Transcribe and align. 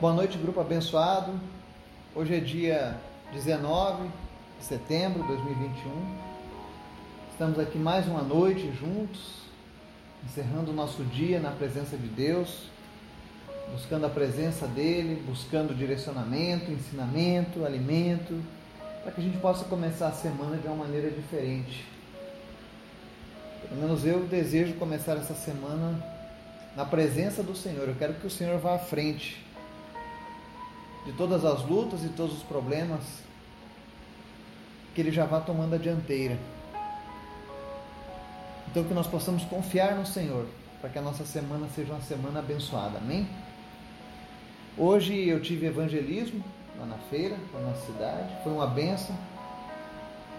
Boa 0.00 0.12
noite, 0.12 0.38
grupo 0.38 0.60
abençoado. 0.60 1.32
Hoje 2.14 2.36
é 2.36 2.38
dia 2.38 2.96
19 3.32 4.08
de 4.56 4.64
setembro 4.64 5.22
de 5.22 5.26
2021. 5.26 5.90
Estamos 7.32 7.58
aqui 7.58 7.76
mais 7.78 8.06
uma 8.06 8.22
noite 8.22 8.70
juntos, 8.78 9.40
encerrando 10.24 10.70
o 10.70 10.72
nosso 10.72 11.02
dia 11.02 11.40
na 11.40 11.50
presença 11.50 11.96
de 11.96 12.06
Deus, 12.06 12.68
buscando 13.72 14.06
a 14.06 14.08
presença 14.08 14.68
dele, 14.68 15.20
buscando 15.26 15.74
direcionamento, 15.74 16.70
ensinamento, 16.70 17.66
alimento, 17.66 18.40
para 19.02 19.10
que 19.10 19.20
a 19.20 19.24
gente 19.24 19.38
possa 19.38 19.64
começar 19.64 20.06
a 20.06 20.12
semana 20.12 20.58
de 20.58 20.68
uma 20.68 20.76
maneira 20.76 21.10
diferente. 21.10 21.84
Pelo 23.68 23.80
menos 23.80 24.06
eu 24.06 24.20
desejo 24.28 24.74
começar 24.74 25.16
essa 25.16 25.34
semana 25.34 26.00
na 26.76 26.84
presença 26.84 27.42
do 27.42 27.56
Senhor. 27.56 27.88
Eu 27.88 27.96
quero 27.96 28.14
que 28.14 28.28
o 28.28 28.30
Senhor 28.30 28.60
vá 28.60 28.76
à 28.76 28.78
frente 28.78 29.47
de 31.08 31.14
todas 31.14 31.42
as 31.42 31.64
lutas 31.64 32.04
e 32.04 32.10
todos 32.10 32.36
os 32.36 32.42
problemas, 32.42 33.00
que 34.94 35.00
Ele 35.00 35.10
já 35.10 35.24
vá 35.24 35.40
tomando 35.40 35.74
a 35.74 35.78
dianteira. 35.78 36.38
Então 38.70 38.84
que 38.84 38.92
nós 38.92 39.06
possamos 39.06 39.42
confiar 39.44 39.94
no 39.94 40.04
Senhor, 40.04 40.44
para 40.82 40.90
que 40.90 40.98
a 40.98 41.02
nossa 41.02 41.24
semana 41.24 41.66
seja 41.74 41.94
uma 41.94 42.02
semana 42.02 42.40
abençoada. 42.40 42.98
Amém? 42.98 43.26
Hoje 44.76 45.26
eu 45.26 45.40
tive 45.40 45.64
evangelismo 45.64 46.44
lá 46.78 46.84
na 46.84 46.98
feira, 47.08 47.38
na 47.54 47.60
nossa 47.60 47.86
cidade. 47.86 48.28
Foi 48.44 48.52
uma 48.52 48.66
benção. 48.66 49.16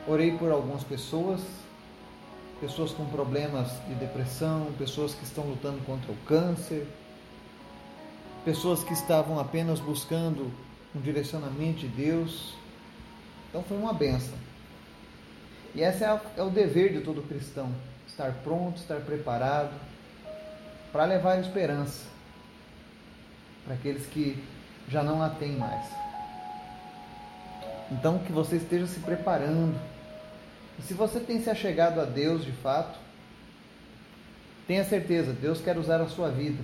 Orei 0.08 0.38
por 0.38 0.52
algumas 0.52 0.84
pessoas, 0.84 1.42
pessoas 2.62 2.92
com 2.92 3.06
problemas 3.06 3.72
de 3.88 3.96
depressão, 3.96 4.68
pessoas 4.78 5.16
que 5.16 5.24
estão 5.24 5.46
lutando 5.46 5.84
contra 5.84 6.12
o 6.12 6.16
câncer, 6.28 6.88
pessoas 8.44 8.84
que 8.84 8.94
estavam 8.94 9.40
apenas 9.40 9.80
buscando 9.80 10.52
um 10.96 11.02
direcionamento 11.02 11.80
de 11.80 11.88
Deus. 11.88 12.54
Então 13.50 13.64
foi 13.64 13.78
uma 13.78 13.94
benção. 13.94 14.38
E 15.76 15.82
esse 15.82 16.04
é, 16.04 16.20
é 16.38 16.44
o 16.44 16.50
dever 16.50 16.94
de 16.94 17.02
todo 17.02 17.22
cristão: 17.22 17.72
estar 18.08 18.32
pronto, 18.44 18.78
estar 18.78 19.00
preparado 19.02 19.74
para 20.92 21.06
levar 21.06 21.40
esperança 21.40 22.08
para 23.66 23.76
aqueles 23.76 24.06
que 24.08 24.44
já 24.88 25.04
não 25.04 25.22
a 25.22 25.30
têm 25.30 25.56
mais. 25.56 25.86
Então 27.92 28.20
que 28.20 28.32
você 28.32 28.56
esteja 28.56 28.88
se 28.88 29.00
preparando. 29.00 29.80
E 30.80 30.82
se 30.82 30.94
você 30.94 31.20
tem 31.20 31.42
se 31.42 31.50
achegado 31.50 32.00
a 32.00 32.06
Deus 32.06 32.44
de 32.44 32.52
fato, 32.52 32.98
tenha 34.66 34.84
certeza, 34.84 35.34
Deus 35.34 35.62
quer 35.62 35.78
usar 35.78 36.02
a 36.02 36.08
sua 36.08 36.30
vida. 36.30 36.64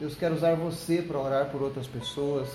Deus 0.00 0.14
quer 0.14 0.32
usar 0.32 0.54
você 0.54 1.02
para 1.02 1.18
orar 1.18 1.50
por 1.50 1.60
outras 1.60 1.86
pessoas, 1.86 2.48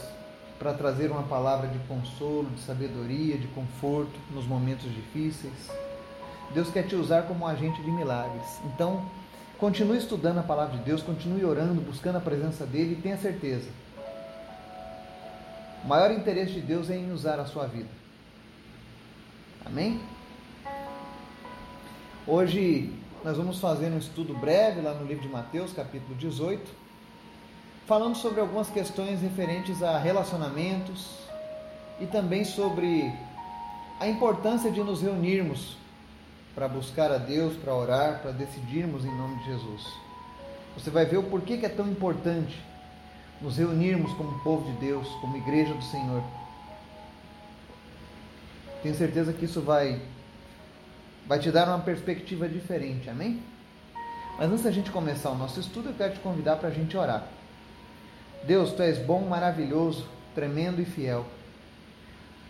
para 0.58 0.74
trazer 0.74 1.12
uma 1.12 1.22
palavra 1.22 1.68
de 1.68 1.78
consolo, 1.88 2.50
de 2.50 2.60
sabedoria, 2.62 3.38
de 3.38 3.48
conforto 3.50 4.20
nos 4.32 4.48
momentos 4.48 4.92
difíceis. 4.92 5.70
Deus 6.56 6.72
quer 6.72 6.88
te 6.88 6.96
usar 6.96 7.28
como 7.28 7.46
um 7.46 7.48
agente 7.48 7.80
de 7.84 7.92
milagres. 7.92 8.60
Então, 8.66 9.06
continue 9.60 10.00
estudando 10.00 10.40
a 10.40 10.44
palavra 10.44 10.76
de 10.80 10.84
Deus, 10.86 11.04
continue 11.04 11.46
orando, 11.46 11.80
buscando 11.82 12.18
a 12.18 12.22
presença 12.22 12.66
dele 12.66 12.94
e 12.98 13.02
tenha 13.02 13.18
certeza. 13.18 13.70
O 15.84 15.88
maior 15.88 16.10
interesse 16.10 16.54
de 16.54 16.62
Deus 16.62 16.90
é 16.90 16.96
em 16.96 17.12
usar 17.12 17.40
a 17.40 17.46
sua 17.46 17.68
vida. 17.68 17.90
Amém? 19.64 20.02
Hoje 22.26 22.92
nós 23.24 23.38
vamos 23.38 23.60
fazer 23.60 23.92
um 23.92 24.00
estudo 24.00 24.34
breve 24.34 24.82
lá 24.82 24.96
no 24.96 25.06
livro 25.06 25.22
de 25.22 25.30
Mateus, 25.30 25.74
capítulo 25.74 26.16
18 26.16 26.85
falando 27.86 28.16
sobre 28.16 28.42
algumas 28.42 28.70
questões 28.70 29.22
referentes 29.22 29.84
a 29.84 29.98
relacionamentos 29.98 31.20
e 32.00 32.08
também 32.08 32.44
sobre 32.44 33.14
a 34.00 34.08
importância 34.08 34.72
de 34.72 34.84
nos 34.84 35.02
reunirmos 35.02 35.78
para 36.56 36.68
buscar 36.68 37.12
a 37.12 37.18
Deus, 37.18 37.56
para 37.56 37.74
orar, 37.74 38.22
para 38.22 38.32
decidirmos 38.32 39.06
em 39.06 39.16
nome 39.16 39.38
de 39.38 39.46
Jesus. 39.46 39.84
Você 40.78 40.90
vai 40.90 41.06
ver 41.06 41.18
o 41.18 41.24
porquê 41.24 41.58
que 41.58 41.66
é 41.66 41.70
tão 41.70 41.88
importante 41.88 42.60
nos 43.40 43.58
reunirmos 43.58 44.14
como 44.14 44.40
povo 44.40 44.72
de 44.72 44.78
Deus, 44.80 45.08
como 45.22 45.38
igreja 45.38 45.74
do 45.74 45.84
Senhor. 45.84 46.24
Tenho 48.82 48.96
certeza 48.96 49.32
que 49.32 49.46
isso 49.46 49.62
vai 49.62 50.02
vai 51.28 51.40
te 51.40 51.52
dar 51.52 51.68
uma 51.68 51.80
perspectiva 51.80 52.48
diferente, 52.48 53.10
amém? 53.10 53.42
Mas 54.38 54.50
antes 54.50 54.64
da 54.64 54.72
gente 54.72 54.92
começar 54.92 55.32
o 55.32 55.38
nosso 55.38 55.60
estudo, 55.60 55.90
eu 55.90 55.96
quero 55.96 56.14
te 56.14 56.20
convidar 56.20 56.58
para 56.58 56.70
a 56.70 56.72
gente 56.72 56.96
orar. 56.96 57.28
Deus, 58.46 58.72
tu 58.74 58.84
és 58.84 59.00
bom, 59.00 59.22
maravilhoso, 59.22 60.08
tremendo 60.36 60.80
e 60.80 60.86
fiel. 60.86 61.26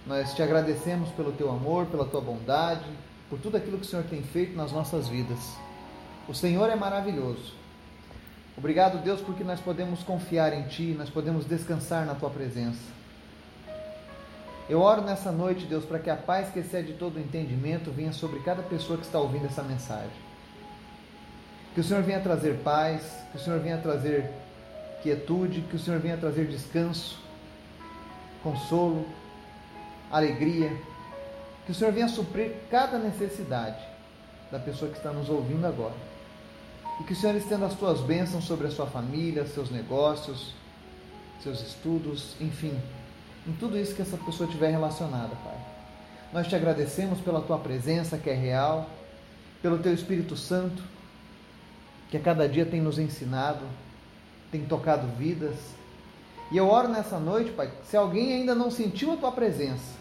Nós 0.06 0.33
te 0.33 0.44
agradecemos 0.44 1.09
pelo 1.11 1.31
teu 1.31 1.50
amor, 1.50 1.85
pela 1.85 2.06
tua 2.06 2.19
bondade, 2.19 2.85
por 3.29 3.39
tudo 3.39 3.56
aquilo 3.56 3.78
que 3.78 3.85
o 3.85 3.89
Senhor 3.89 4.03
tem 4.05 4.22
feito 4.22 4.57
nas 4.57 4.73
nossas 4.73 5.07
vidas. 5.07 5.39
O 6.28 6.34
Senhor 6.34 6.69
é 6.69 6.75
maravilhoso. 6.75 7.53
Obrigado, 8.57 9.01
Deus, 9.03 9.22
porque 9.22 9.44
nós 9.44 9.59
podemos 9.61 10.03
confiar 10.03 10.51
em 10.53 10.63
Ti, 10.63 10.95
nós 10.97 11.09
podemos 11.09 11.45
descansar 11.45 12.05
na 12.05 12.13
Tua 12.13 12.29
presença. 12.29 12.94
Eu 14.67 14.81
oro 14.81 15.01
nessa 15.01 15.31
noite, 15.31 15.66
Deus, 15.66 15.85
para 15.85 16.00
que 16.00 16.09
a 16.09 16.16
paz 16.16 16.50
que 16.50 16.59
excede 16.59 16.94
todo 16.94 17.16
o 17.16 17.19
entendimento 17.19 17.89
venha 17.89 18.11
sobre 18.11 18.39
cada 18.39 18.63
pessoa 18.63 18.97
que 18.97 19.05
está 19.05 19.19
ouvindo 19.19 19.45
essa 19.45 19.63
mensagem. 19.63 20.09
Que 21.73 21.79
o 21.79 21.84
Senhor 21.84 22.03
venha 22.03 22.19
trazer 22.19 22.59
paz, 22.63 23.01
que 23.31 23.38
o 23.38 23.39
Senhor 23.39 23.59
venha 23.59 23.78
trazer 23.78 24.31
quietude, 25.05 25.61
que 25.61 25.75
o 25.75 25.79
Senhor 25.79 25.99
venha 25.99 26.17
trazer 26.17 26.47
descanso, 26.47 27.19
consolo, 28.41 29.05
alegria, 30.11 30.75
que 31.63 31.71
o 31.71 31.75
Senhor 31.75 31.93
venha 31.93 32.07
suprir 32.07 32.55
cada 32.71 32.97
necessidade 32.97 33.77
da 34.51 34.57
pessoa 34.57 34.89
que 34.89 34.97
está 34.97 35.11
nos 35.11 35.29
ouvindo 35.29 35.66
agora. 35.67 35.93
E 36.99 37.03
que 37.03 37.13
o 37.13 37.16
Senhor 37.16 37.35
estenda 37.35 37.67
as 37.67 37.75
tuas 37.75 38.01
bênçãos 38.01 38.45
sobre 38.45 38.66
a 38.66 38.71
sua 38.71 38.88
família, 38.88 39.45
seus 39.45 39.69
negócios, 39.69 40.55
seus 41.43 41.61
estudos, 41.61 42.35
enfim, 42.41 42.75
em 43.45 43.53
tudo 43.53 43.77
isso 43.77 43.93
que 43.93 44.01
essa 44.01 44.17
pessoa 44.17 44.49
tiver 44.49 44.72
relacionada, 44.72 45.35
Pai. 45.43 45.57
Nós 46.33 46.47
te 46.47 46.55
agradecemos 46.55 47.19
pela 47.19 47.41
tua 47.41 47.59
presença 47.59 48.17
que 48.17 48.29
é 48.29 48.33
real, 48.33 48.89
pelo 49.61 49.77
teu 49.77 49.93
Espírito 49.93 50.35
Santo, 50.35 50.81
que 52.09 52.17
a 52.17 52.19
cada 52.19 52.49
dia 52.49 52.66
tem 52.66 52.81
nos 52.81 52.97
ensinado, 52.97 53.63
tem 54.55 54.66
tocado 54.66 55.07
vidas. 55.17 55.55
E 56.51 56.57
eu 56.57 56.69
oro 56.69 56.88
nessa 56.88 57.19
noite, 57.19 57.51
Pai, 57.51 57.71
se 57.83 57.97
alguém 57.97 58.33
ainda 58.33 58.55
não 58.55 58.71
sentiu 58.71 59.11
a 59.11 59.17
tua 59.17 59.31
presença, 59.31 59.95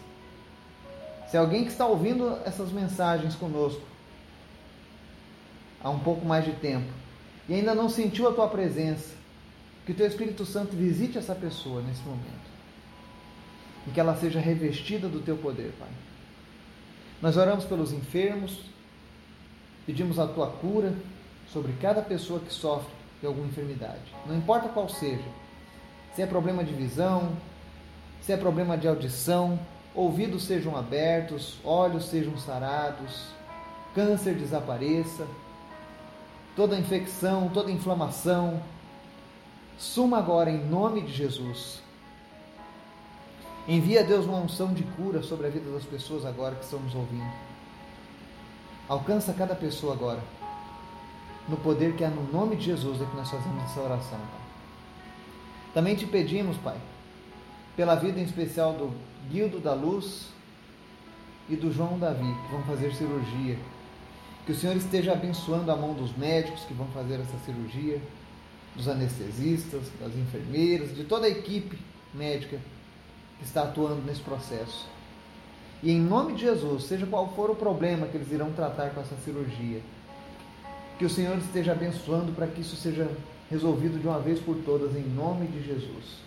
se 1.27 1.35
alguém 1.35 1.65
que 1.65 1.71
está 1.71 1.85
ouvindo 1.85 2.39
essas 2.45 2.71
mensagens 2.71 3.35
conosco 3.35 3.81
há 5.83 5.89
um 5.89 5.99
pouco 5.99 6.25
mais 6.25 6.45
de 6.45 6.53
tempo 6.53 6.87
e 7.49 7.53
ainda 7.53 7.75
não 7.75 7.89
sentiu 7.89 8.29
a 8.29 8.33
tua 8.33 8.47
presença, 8.47 9.13
que 9.85 9.91
o 9.91 9.95
teu 9.95 10.07
Espírito 10.07 10.45
Santo 10.45 10.75
visite 10.75 11.17
essa 11.17 11.35
pessoa 11.35 11.81
nesse 11.81 12.01
momento 12.03 12.55
e 13.87 13.91
que 13.91 13.99
ela 13.99 14.15
seja 14.15 14.39
revestida 14.39 15.07
do 15.07 15.19
teu 15.19 15.37
poder, 15.37 15.73
Pai. 15.77 15.89
Nós 17.21 17.37
oramos 17.37 17.65
pelos 17.65 17.91
enfermos, 17.91 18.61
pedimos 19.85 20.17
a 20.17 20.27
tua 20.27 20.47
cura 20.47 20.93
sobre 21.51 21.73
cada 21.73 22.01
pessoa 22.01 22.39
que 22.39 22.53
sofre 22.53 22.94
de 23.25 23.27
alguma 23.27 23.47
enfermidade. 23.47 24.15
Não 24.27 24.37
importa 24.37 24.69
qual 24.69 24.87
seja. 24.87 25.25
Se 26.13 26.21
é 26.21 26.27
problema 26.27 26.63
de 26.63 26.73
visão, 26.73 27.31
se 28.21 28.31
é 28.31 28.37
problema 28.37 28.77
de 28.77 28.87
audição, 28.87 29.59
ouvidos 29.95 30.43
sejam 30.43 30.77
abertos, 30.77 31.59
olhos 31.63 32.05
sejam 32.05 32.37
sarados, 32.37 33.29
câncer 33.95 34.35
desapareça, 34.35 35.25
toda 36.55 36.77
infecção, 36.77 37.49
toda 37.49 37.71
inflamação, 37.71 38.61
suma 39.77 40.19
agora 40.19 40.51
em 40.51 40.63
nome 40.63 41.01
de 41.01 41.11
Jesus. 41.11 41.81
Envia 43.67 44.01
a 44.01 44.03
Deus 44.03 44.25
uma 44.25 44.37
unção 44.37 44.71
de 44.71 44.83
cura 44.83 45.23
sobre 45.23 45.47
a 45.47 45.49
vida 45.49 45.71
das 45.71 45.83
pessoas 45.83 46.23
agora 46.23 46.55
que 46.55 46.63
estão 46.63 46.79
nos 46.79 46.93
ouvindo. 46.93 47.33
Alcança 48.87 49.33
cada 49.33 49.55
pessoa 49.55 49.93
agora 49.93 50.21
no 51.47 51.57
poder 51.57 51.95
que 51.95 52.03
há 52.03 52.09
no 52.09 52.31
nome 52.31 52.55
de 52.55 52.65
Jesus 52.65 53.01
é 53.01 53.05
que 53.05 53.15
nós 53.15 53.29
fazemos 53.29 53.63
essa 53.63 53.79
oração, 53.79 54.17
Pai. 54.17 54.45
Também 55.73 55.95
te 55.95 56.07
pedimos, 56.07 56.57
Pai, 56.57 56.77
pela 57.75 57.95
vida 57.95 58.19
em 58.19 58.23
especial 58.23 58.73
do 58.73 58.93
Guildo 59.29 59.59
da 59.59 59.73
Luz 59.73 60.29
e 61.49 61.55
do 61.55 61.71
João 61.71 61.99
Davi, 61.99 62.33
que 62.45 62.51
vão 62.51 62.63
fazer 62.63 62.93
cirurgia. 62.93 63.57
Que 64.45 64.51
o 64.51 64.55
Senhor 64.55 64.75
esteja 64.75 65.13
abençoando 65.13 65.71
a 65.71 65.75
mão 65.75 65.93
dos 65.93 66.15
médicos 66.15 66.61
que 66.61 66.73
vão 66.73 66.87
fazer 66.87 67.15
essa 67.15 67.37
cirurgia, 67.45 68.01
dos 68.75 68.87
anestesistas, 68.87 69.83
das 69.99 70.15
enfermeiras, 70.15 70.95
de 70.95 71.03
toda 71.03 71.25
a 71.25 71.29
equipe 71.29 71.77
médica 72.13 72.59
que 73.39 73.45
está 73.45 73.63
atuando 73.63 74.01
nesse 74.05 74.21
processo. 74.21 74.87
E 75.83 75.91
em 75.91 75.99
nome 75.99 76.33
de 76.33 76.41
Jesus, 76.41 76.85
seja 76.85 77.05
qual 77.05 77.29
for 77.33 77.49
o 77.49 77.55
problema 77.55 78.07
que 78.07 78.17
eles 78.17 78.31
irão 78.31 78.51
tratar 78.53 78.91
com 78.91 79.01
essa 79.01 79.15
cirurgia, 79.17 79.81
que 80.97 81.05
o 81.05 81.09
Senhor 81.09 81.37
esteja 81.37 81.73
abençoando 81.73 82.31
para 82.31 82.47
que 82.47 82.61
isso 82.61 82.75
seja 82.75 83.09
resolvido 83.49 83.99
de 83.99 84.07
uma 84.07 84.19
vez 84.19 84.39
por 84.39 84.55
todas, 84.57 84.95
em 84.95 85.03
nome 85.03 85.47
de 85.47 85.63
Jesus. 85.63 86.23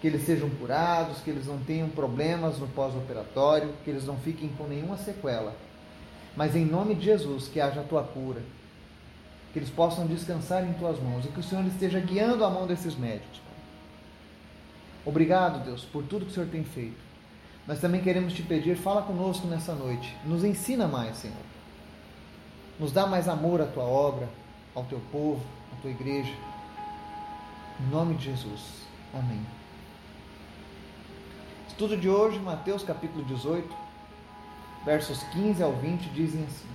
que 0.00 0.06
eles 0.06 0.24
sejam 0.24 0.48
curados, 0.48 1.18
que 1.18 1.30
eles 1.30 1.46
não 1.46 1.58
tenham 1.58 1.88
problemas 1.88 2.58
no 2.58 2.66
pós-operatório, 2.68 3.74
que 3.84 3.90
eles 3.90 4.06
não 4.06 4.16
fiquem 4.16 4.48
com 4.56 4.66
nenhuma 4.66 4.96
sequela. 4.96 5.54
Mas 6.34 6.56
em 6.56 6.64
nome 6.64 6.94
de 6.94 7.04
Jesus, 7.04 7.48
que 7.48 7.60
haja 7.60 7.80
a 7.80 7.84
tua 7.84 8.02
cura, 8.02 8.40
que 9.52 9.58
eles 9.58 9.68
possam 9.68 10.06
descansar 10.06 10.64
em 10.64 10.72
tuas 10.74 10.98
mãos 10.98 11.24
e 11.26 11.28
que 11.28 11.40
o 11.40 11.42
Senhor 11.42 11.66
esteja 11.66 12.00
guiando 12.00 12.44
a 12.44 12.50
mão 12.50 12.66
desses 12.66 12.96
médicos. 12.96 13.40
Obrigado, 15.04 15.64
Deus, 15.64 15.84
por 15.84 16.02
tudo 16.04 16.24
que 16.24 16.30
o 16.30 16.34
Senhor 16.34 16.48
tem 16.48 16.64
feito. 16.64 17.10
Nós 17.66 17.78
também 17.78 18.00
queremos 18.00 18.32
te 18.32 18.42
pedir, 18.42 18.76
fala 18.76 19.02
conosco 19.02 19.46
nessa 19.46 19.74
noite. 19.74 20.16
Nos 20.24 20.44
ensina 20.44 20.88
mais, 20.88 21.16
Senhor. 21.18 21.36
Nos 22.80 22.92
dá 22.92 23.06
mais 23.06 23.28
amor 23.28 23.60
à 23.60 23.66
tua 23.66 23.84
obra, 23.84 24.26
ao 24.74 24.84
teu 24.84 24.98
povo, 25.12 25.42
à 25.70 25.82
tua 25.82 25.90
igreja. 25.90 26.32
Em 27.78 27.90
nome 27.90 28.14
de 28.14 28.24
Jesus. 28.24 28.86
Amém. 29.12 29.44
Estudo 31.68 31.94
de 31.94 32.08
hoje, 32.08 32.38
Mateus 32.38 32.82
capítulo 32.82 33.22
18, 33.26 33.68
versos 34.82 35.22
15 35.24 35.62
ao 35.62 35.72
20, 35.72 36.08
dizem 36.08 36.42
assim: 36.44 36.68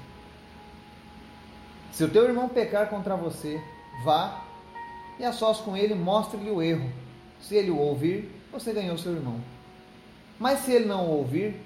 Se 1.91 2.03
o 2.03 2.09
teu 2.11 2.25
irmão 2.25 2.49
pecar 2.49 2.87
contra 2.87 3.15
você, 3.15 3.59
vá 4.03 4.43
e 5.17 5.25
a 5.25 5.33
sós 5.33 5.59
com 5.59 5.75
ele 5.75 5.95
mostre-lhe 5.95 6.51
o 6.51 6.61
erro. 6.61 6.87
Se 7.41 7.55
ele 7.55 7.71
o 7.71 7.79
ouvir, 7.79 8.29
você 8.51 8.71
ganhou 8.71 8.95
seu 8.95 9.13
irmão. 9.13 9.41
Mas 10.39 10.59
se 10.59 10.71
ele 10.71 10.85
não 10.85 11.07
o 11.07 11.17
ouvir, 11.17 11.59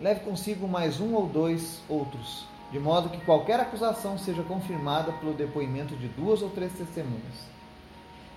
leve 0.00 0.24
consigo 0.24 0.66
mais 0.66 0.98
um 0.98 1.14
ou 1.14 1.28
dois 1.28 1.80
outros, 1.88 2.44
de 2.70 2.78
modo 2.78 3.08
que 3.08 3.24
qualquer 3.24 3.58
acusação 3.60 4.18
seja 4.18 4.42
confirmada 4.42 5.12
pelo 5.12 5.32
depoimento 5.32 5.96
de 5.96 6.08
duas 6.08 6.42
ou 6.42 6.50
três 6.50 6.72
testemunhas. 6.72 7.48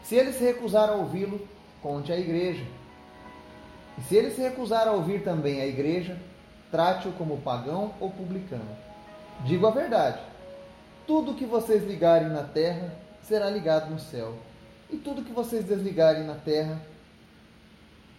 Se 0.03 0.15
ele 0.15 0.31
se 0.31 0.43
recusar 0.43 0.89
a 0.89 0.93
ouvi-lo, 0.93 1.45
conte 1.81 2.11
à 2.11 2.17
igreja. 2.17 2.63
E 3.97 4.01
se 4.03 4.15
ele 4.15 4.31
se 4.31 4.41
recusar 4.41 4.87
a 4.87 4.91
ouvir 4.91 5.23
também 5.23 5.61
a 5.61 5.67
igreja, 5.67 6.17
trate-o 6.71 7.11
como 7.13 7.41
pagão 7.41 7.93
ou 7.99 8.09
publicano. 8.09 8.77
Digo 9.43 9.67
a 9.67 9.71
verdade: 9.71 10.19
tudo 11.05 11.35
que 11.35 11.45
vocês 11.45 11.83
ligarem 11.83 12.29
na 12.29 12.43
terra 12.43 12.93
será 13.23 13.49
ligado 13.49 13.89
no 13.89 13.99
céu, 13.99 14.37
e 14.89 14.97
tudo 14.97 15.23
que 15.23 15.33
vocês 15.33 15.65
desligarem 15.65 16.23
na 16.23 16.35
terra 16.35 16.81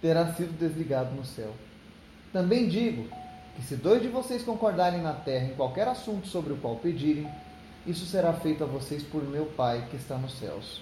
terá 0.01 0.33
sido 0.35 0.59
desligado 0.59 1.15
no 1.15 1.25
céu. 1.25 1.53
Também 2.33 2.69
digo 2.69 3.09
que 3.57 3.63
se 3.63 3.77
dois 3.77 4.03
de 4.03 4.09
vocês 4.09 4.43
concordarem 4.43 5.03
na 5.03 5.13
terra 5.13 5.47
em 5.47 5.55
qualquer 5.55 5.87
assunto 5.89 6.27
sobre 6.27 6.53
o 6.53 6.57
qual 6.57 6.77
pedirem, 6.77 7.29
isso 7.87 8.07
será 8.07 8.33
feito 8.33 8.63
a 8.63 8.67
vocês 8.67 9.03
por 9.03 9.23
meu 9.25 9.47
Pai 9.47 9.87
que 9.91 9.97
está 9.97 10.17
nos 10.17 10.39
céus. 10.39 10.81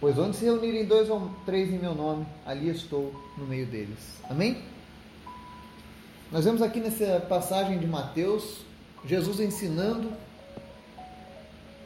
Pois 0.00 0.16
onde 0.18 0.36
se 0.36 0.44
reunirem 0.44 0.84
dois 0.84 1.10
ou 1.10 1.30
três 1.44 1.68
em 1.72 1.78
meu 1.78 1.94
nome, 1.94 2.26
ali 2.46 2.68
estou 2.68 3.12
no 3.36 3.46
meio 3.46 3.66
deles. 3.66 3.98
Amém? 4.28 4.62
Nós 6.30 6.44
vemos 6.44 6.62
aqui 6.62 6.78
nessa 6.78 7.20
passagem 7.20 7.78
de 7.78 7.86
Mateus, 7.86 8.60
Jesus 9.04 9.40
ensinando 9.40 10.12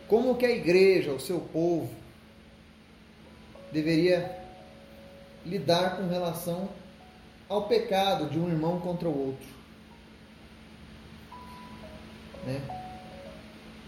como 0.08 0.36
que 0.36 0.44
a 0.44 0.50
igreja, 0.50 1.12
o 1.12 1.20
seu 1.20 1.40
povo, 1.40 1.88
deveria 3.72 4.38
lidar 5.44 5.96
com 5.96 6.08
relação 6.08 6.68
ao 7.48 7.62
pecado 7.66 8.28
de 8.28 8.38
um 8.38 8.48
irmão 8.48 8.78
contra 8.80 9.08
o 9.08 9.26
outro. 9.28 9.61
Né? 12.44 12.60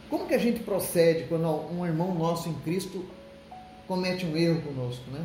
Como 0.09 0.27
que 0.27 0.35
a 0.35 0.39
gente 0.39 0.61
procede 0.61 1.25
quando 1.25 1.49
um 1.73 1.85
irmão 1.85 2.15
nosso 2.15 2.49
em 2.49 2.55
Cristo 2.61 3.05
comete 3.87 4.25
um 4.25 4.37
erro 4.37 4.63
conosco, 4.63 5.11
né? 5.11 5.25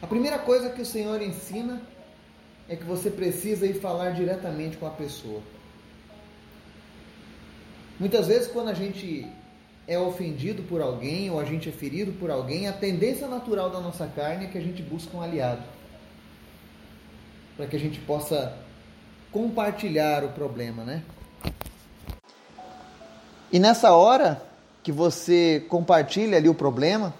A 0.00 0.06
primeira 0.06 0.38
coisa 0.38 0.70
que 0.70 0.82
o 0.82 0.86
Senhor 0.86 1.20
ensina 1.22 1.80
é 2.68 2.76
que 2.76 2.84
você 2.84 3.10
precisa 3.10 3.66
ir 3.66 3.74
falar 3.74 4.10
diretamente 4.10 4.76
com 4.76 4.86
a 4.86 4.90
pessoa. 4.90 5.40
Muitas 7.98 8.26
vezes, 8.26 8.48
quando 8.48 8.68
a 8.68 8.74
gente 8.74 9.26
é 9.88 9.98
ofendido 9.98 10.62
por 10.64 10.82
alguém 10.82 11.30
ou 11.30 11.40
a 11.40 11.44
gente 11.44 11.68
é 11.68 11.72
ferido 11.72 12.12
por 12.12 12.30
alguém, 12.30 12.68
a 12.68 12.72
tendência 12.72 13.26
natural 13.26 13.70
da 13.70 13.80
nossa 13.80 14.06
carne 14.06 14.46
é 14.46 14.48
que 14.48 14.58
a 14.58 14.60
gente 14.60 14.82
busque 14.82 15.16
um 15.16 15.22
aliado 15.22 15.62
para 17.56 17.66
que 17.66 17.76
a 17.76 17.80
gente 17.80 17.98
possa 18.00 18.56
compartilhar 19.32 20.24
o 20.24 20.28
problema, 20.30 20.84
né? 20.84 21.02
E 23.52 23.58
nessa 23.58 23.92
hora, 23.92 24.42
que 24.82 24.92
você 24.92 25.66
compartilha 25.68 26.36
ali 26.36 26.48
o 26.48 26.54
problema, 26.54 27.12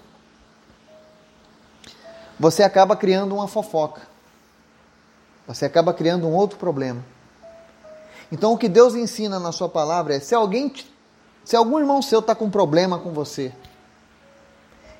você 2.39 2.63
acaba 2.63 2.95
criando 2.95 3.35
uma 3.35 3.47
fofoca. 3.47 4.01
Você 5.45 5.65
acaba 5.65 5.93
criando 5.93 6.27
um 6.27 6.33
outro 6.33 6.57
problema. 6.57 7.03
Então 8.31 8.53
o 8.53 8.57
que 8.57 8.69
Deus 8.69 8.95
ensina 8.95 9.39
na 9.39 9.51
sua 9.51 9.67
palavra 9.67 10.15
é: 10.15 10.19
se 10.19 10.35
alguém, 10.35 10.73
se 11.43 11.55
algum 11.55 11.79
irmão 11.79 12.01
seu 12.01 12.19
está 12.19 12.35
com 12.35 12.49
problema 12.49 12.99
com 12.99 13.11
você, 13.11 13.53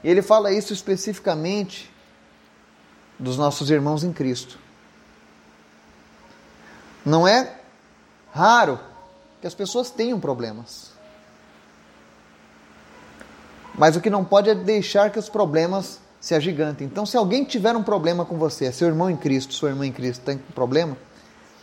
ele 0.03 0.21
fala 0.21 0.51
isso 0.51 0.73
especificamente 0.73 1.91
dos 3.19 3.37
nossos 3.37 3.69
irmãos 3.69 4.03
em 4.03 4.13
Cristo. 4.13 4.59
Não 7.05 7.27
é 7.27 7.59
raro 8.33 8.79
que 9.39 9.47
as 9.47 9.53
pessoas 9.53 9.89
tenham 9.89 10.19
problemas. 10.19 10.96
Mas 13.77 13.95
o 13.95 14.01
que 14.01 14.09
não 14.09 14.25
pode 14.25 14.49
é 14.49 14.55
deixar 14.55 15.11
que 15.11 15.19
os 15.19 15.29
problemas 15.29 15.99
se 16.19 16.33
agigantem. 16.33 16.87
Então, 16.87 17.05
se 17.05 17.15
alguém 17.15 17.43
tiver 17.43 17.75
um 17.75 17.83
problema 17.83 18.25
com 18.25 18.37
você, 18.37 18.65
é 18.65 18.71
seu 18.71 18.87
irmão 18.87 19.09
em 19.09 19.15
Cristo, 19.15 19.53
sua 19.53 19.69
irmã 19.69 19.85
em 19.85 19.91
Cristo 19.91 20.25
tem 20.25 20.37
um 20.37 20.53
problema, 20.53 20.97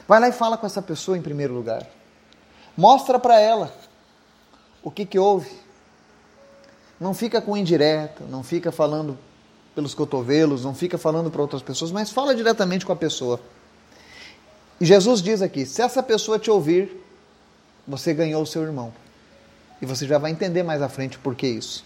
vai 0.07 0.21
lá 0.21 0.29
e 0.29 0.33
fala 0.33 0.57
com 0.57 0.65
essa 0.65 0.81
pessoa 0.81 1.19
em 1.19 1.23
primeiro 1.23 1.53
lugar. 1.53 1.85
Mostra 2.77 3.19
para 3.19 3.41
ela 3.41 3.75
o 4.83 4.91
que, 4.91 5.05
que 5.05 5.19
houve. 5.19 5.51
Não 7.01 7.13
fica 7.13 7.41
com 7.41 7.57
indireta, 7.57 8.25
não 8.29 8.45
fica 8.45 8.71
falando 8.71 9.19
pelos 9.75 9.93
cotovelos, 9.93 10.65
não 10.65 10.75
fica 10.75 10.97
falando 10.97 11.31
para 11.31 11.43
outras 11.43 11.63
pessoas, 11.63 11.91
mas 11.91 12.11
fala 12.11 12.35
diretamente 12.35 12.87
com 12.87 12.93
a 12.93 12.97
pessoa. 12.97 13.41
E 14.81 14.85
Jesus 14.85 15.21
diz 15.21 15.43
aqui: 15.43 15.67
se 15.67 15.83
essa 15.83 16.03
pessoa 16.03 16.39
te 16.39 16.51
ouvir, 16.51 17.05
você 17.87 18.15
ganhou 18.15 18.43
o 18.43 18.47
seu 18.47 18.63
irmão. 18.63 18.93
E 19.83 19.87
você 19.87 20.07
já 20.07 20.19
vai 20.19 20.31
entender 20.31 20.63
mais 20.63 20.81
à 20.81 20.89
frente 20.89 21.19
por 21.19 21.35
que 21.35 21.47
isso. 21.47 21.85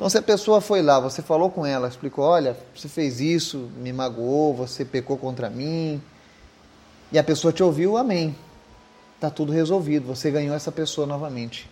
Então, 0.00 0.08
se 0.08 0.16
a 0.16 0.22
pessoa 0.22 0.62
foi 0.62 0.80
lá, 0.80 0.98
você 0.98 1.20
falou 1.20 1.50
com 1.50 1.66
ela, 1.66 1.86
explicou: 1.86 2.24
olha, 2.24 2.56
você 2.74 2.88
fez 2.88 3.20
isso, 3.20 3.70
me 3.76 3.92
magoou, 3.92 4.54
você 4.54 4.82
pecou 4.82 5.18
contra 5.18 5.50
mim, 5.50 6.00
e 7.12 7.18
a 7.18 7.22
pessoa 7.22 7.52
te 7.52 7.62
ouviu, 7.62 7.98
amém. 7.98 8.34
Está 9.16 9.28
tudo 9.28 9.52
resolvido, 9.52 10.06
você 10.06 10.30
ganhou 10.30 10.56
essa 10.56 10.72
pessoa 10.72 11.06
novamente. 11.06 11.68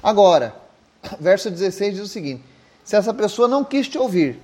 Agora, 0.00 0.54
verso 1.18 1.50
16 1.50 1.94
diz 1.94 2.04
o 2.04 2.06
seguinte: 2.06 2.44
se 2.84 2.94
essa 2.94 3.12
pessoa 3.12 3.48
não 3.48 3.64
quis 3.64 3.88
te 3.88 3.98
ouvir, 3.98 4.40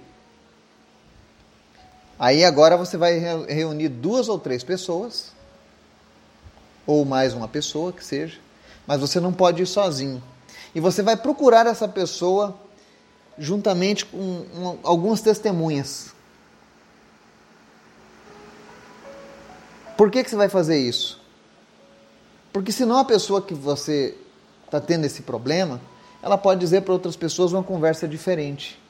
aí 2.19 2.45
agora 2.45 2.77
você 2.77 2.97
vai 2.97 3.17
reunir 3.49 3.91
duas 3.91 4.29
ou 4.29 4.41
três 4.41 4.65
pessoas, 4.65 5.31
ou 6.85 7.05
mais 7.05 7.33
uma 7.33 7.47
pessoa 7.47 7.93
que 7.93 8.05
seja, 8.05 8.41
mas 8.89 9.01
você 9.01 9.21
não 9.21 9.33
pode 9.33 9.63
ir 9.63 9.67
sozinho. 9.67 10.21
E 10.75 10.81
você 10.81 11.01
vai 11.01 11.17
procurar 11.17 11.69
essa 11.69 11.87
pessoa 11.87 12.59
juntamente 13.39 14.05
com 14.07 14.19
um, 14.19 14.79
algumas 14.83 15.21
testemunhas. 15.21 16.13
Por 19.97 20.11
que, 20.11 20.25
que 20.25 20.31
você 20.31 20.37
vai 20.37 20.49
fazer 20.49 20.79
isso? 20.79 21.21
Porque 22.53 22.73
senão 22.73 22.99
a 22.99 23.05
pessoa 23.05 23.41
que 23.41 23.55
você 23.55 24.17
está 24.65 24.81
tendo 24.81 25.05
esse 25.05 25.23
problema, 25.23 25.81
ela 26.23 26.37
pode 26.37 26.61
dizer 26.61 26.83
para 26.83 26.93
outras 26.93 27.17
pessoas 27.17 27.53
uma 27.53 27.63
conversa 27.63 28.07
diferente. 28.07 28.81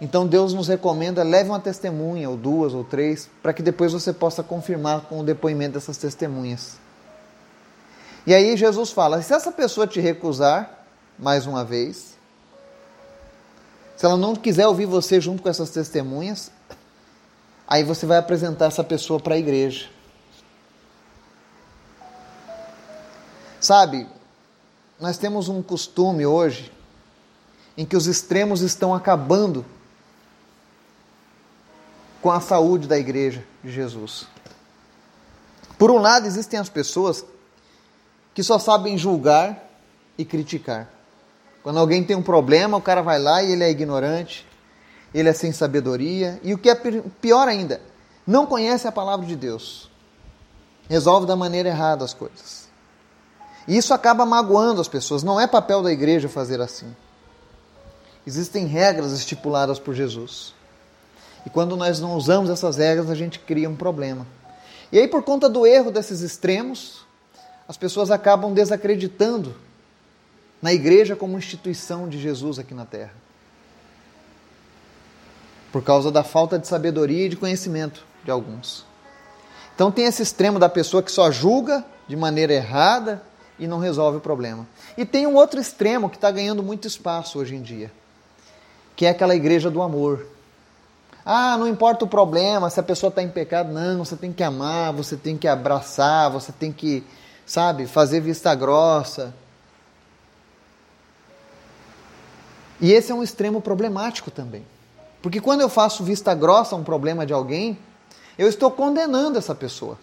Então 0.00 0.26
Deus 0.26 0.52
nos 0.52 0.68
recomenda, 0.68 1.22
leve 1.22 1.48
uma 1.48 1.60
testemunha, 1.60 2.28
ou 2.28 2.36
duas, 2.36 2.74
ou 2.74 2.84
três, 2.84 3.30
para 3.42 3.52
que 3.52 3.62
depois 3.62 3.92
você 3.92 4.12
possa 4.12 4.42
confirmar 4.42 5.02
com 5.02 5.20
o 5.20 5.24
depoimento 5.24 5.74
dessas 5.74 5.96
testemunhas. 5.96 6.76
E 8.26 8.34
aí 8.34 8.56
Jesus 8.56 8.90
fala: 8.90 9.22
se 9.22 9.32
essa 9.32 9.52
pessoa 9.52 9.86
te 9.86 10.00
recusar, 10.00 10.84
mais 11.18 11.46
uma 11.46 11.64
vez, 11.64 12.15
se 13.96 14.04
ela 14.04 14.16
não 14.16 14.36
quiser 14.36 14.66
ouvir 14.66 14.84
você 14.84 15.20
junto 15.20 15.42
com 15.42 15.48
essas 15.48 15.70
testemunhas, 15.70 16.50
aí 17.66 17.82
você 17.82 18.04
vai 18.04 18.18
apresentar 18.18 18.66
essa 18.66 18.84
pessoa 18.84 19.18
para 19.18 19.34
a 19.34 19.38
igreja. 19.38 19.88
Sabe, 23.58 24.06
nós 25.00 25.16
temos 25.16 25.48
um 25.48 25.62
costume 25.62 26.26
hoje 26.26 26.70
em 27.76 27.84
que 27.84 27.96
os 27.96 28.06
extremos 28.06 28.60
estão 28.60 28.94
acabando 28.94 29.64
com 32.22 32.30
a 32.30 32.40
saúde 32.40 32.86
da 32.86 32.98
igreja 32.98 33.44
de 33.64 33.70
Jesus. 33.70 34.26
Por 35.78 35.90
um 35.90 35.98
lado, 35.98 36.26
existem 36.26 36.58
as 36.58 36.68
pessoas 36.68 37.24
que 38.34 38.42
só 38.42 38.58
sabem 38.58 38.96
julgar 38.96 39.70
e 40.16 40.24
criticar. 40.24 40.95
Quando 41.66 41.80
alguém 41.80 42.04
tem 42.04 42.14
um 42.14 42.22
problema, 42.22 42.76
o 42.76 42.80
cara 42.80 43.02
vai 43.02 43.18
lá 43.18 43.42
e 43.42 43.50
ele 43.50 43.64
é 43.64 43.68
ignorante. 43.68 44.46
ele 45.12 45.28
é 45.28 45.32
sem 45.32 45.50
sabedoria 45.50 46.38
e 46.44 46.54
o 46.54 46.58
que 46.58 46.70
é 46.70 46.76
pior 47.20 47.48
ainda, 47.48 47.80
não 48.24 48.46
conhece 48.46 48.86
a 48.86 48.92
palavra 48.92 49.26
de 49.26 49.34
Deus. 49.34 49.90
Resolve 50.88 51.26
da 51.26 51.34
maneira 51.34 51.68
errada 51.68 52.04
as 52.04 52.14
coisas. 52.14 52.68
E 53.66 53.76
isso 53.76 53.92
acaba 53.92 54.24
magoando 54.24 54.80
as 54.80 54.86
pessoas. 54.86 55.24
Não 55.24 55.40
é 55.40 55.48
papel 55.48 55.82
da 55.82 55.90
igreja 55.90 56.28
fazer 56.28 56.60
assim. 56.60 56.86
Existem 58.24 58.66
regras 58.66 59.10
estipuladas 59.10 59.80
por 59.80 59.92
Jesus. 59.92 60.54
E 61.44 61.50
quando 61.50 61.76
nós 61.76 61.98
não 61.98 62.14
usamos 62.14 62.48
essas 62.48 62.76
regras, 62.76 63.10
a 63.10 63.14
gente 63.16 63.40
cria 63.40 63.68
um 63.68 63.74
problema. 63.74 64.24
E 64.92 65.00
aí, 65.00 65.08
por 65.08 65.24
conta 65.24 65.48
do 65.48 65.66
erro 65.66 65.90
desses 65.90 66.20
extremos, 66.20 67.04
as 67.66 67.76
pessoas 67.76 68.12
acabam 68.12 68.54
desacreditando 68.54 69.65
na 70.60 70.72
igreja 70.72 71.14
como 71.14 71.38
instituição 71.38 72.08
de 72.08 72.18
Jesus 72.18 72.58
aqui 72.58 72.74
na 72.74 72.86
terra. 72.86 73.12
Por 75.70 75.82
causa 75.82 76.10
da 76.10 76.24
falta 76.24 76.58
de 76.58 76.66
sabedoria 76.66 77.26
e 77.26 77.28
de 77.28 77.36
conhecimento 77.36 78.04
de 78.24 78.30
alguns. 78.30 78.84
Então 79.74 79.90
tem 79.90 80.06
esse 80.06 80.22
extremo 80.22 80.58
da 80.58 80.68
pessoa 80.68 81.02
que 81.02 81.12
só 81.12 81.30
julga 81.30 81.84
de 82.08 82.16
maneira 82.16 82.54
errada 82.54 83.22
e 83.58 83.66
não 83.66 83.78
resolve 83.78 84.18
o 84.18 84.20
problema. 84.20 84.66
E 84.96 85.04
tem 85.04 85.26
um 85.26 85.34
outro 85.34 85.60
extremo 85.60 86.08
que 86.08 86.16
está 86.16 86.30
ganhando 86.30 86.62
muito 86.62 86.88
espaço 86.88 87.38
hoje 87.38 87.54
em 87.54 87.62
dia, 87.62 87.92
que 88.94 89.04
é 89.04 89.10
aquela 89.10 89.34
igreja 89.34 89.70
do 89.70 89.82
amor. 89.82 90.26
Ah, 91.24 91.56
não 91.58 91.66
importa 91.66 92.04
o 92.04 92.08
problema, 92.08 92.70
se 92.70 92.78
a 92.78 92.82
pessoa 92.82 93.08
está 93.08 93.22
em 93.22 93.28
pecado, 93.28 93.72
não, 93.72 94.04
você 94.04 94.16
tem 94.16 94.32
que 94.32 94.42
amar, 94.42 94.92
você 94.92 95.16
tem 95.16 95.36
que 95.36 95.48
abraçar, 95.48 96.30
você 96.30 96.52
tem 96.52 96.72
que, 96.72 97.04
sabe, 97.44 97.86
fazer 97.86 98.20
vista 98.20 98.54
grossa. 98.54 99.34
E 102.80 102.92
esse 102.92 103.10
é 103.10 103.14
um 103.14 103.22
extremo 103.22 103.60
problemático 103.60 104.30
também. 104.30 104.64
Porque 105.22 105.40
quando 105.40 105.60
eu 105.60 105.68
faço 105.68 106.04
vista 106.04 106.34
grossa 106.34 106.74
a 106.74 106.78
um 106.78 106.84
problema 106.84 107.24
de 107.26 107.32
alguém, 107.32 107.78
eu 108.38 108.48
estou 108.48 108.70
condenando 108.70 109.38
essa 109.38 109.54
pessoa. 109.54 109.98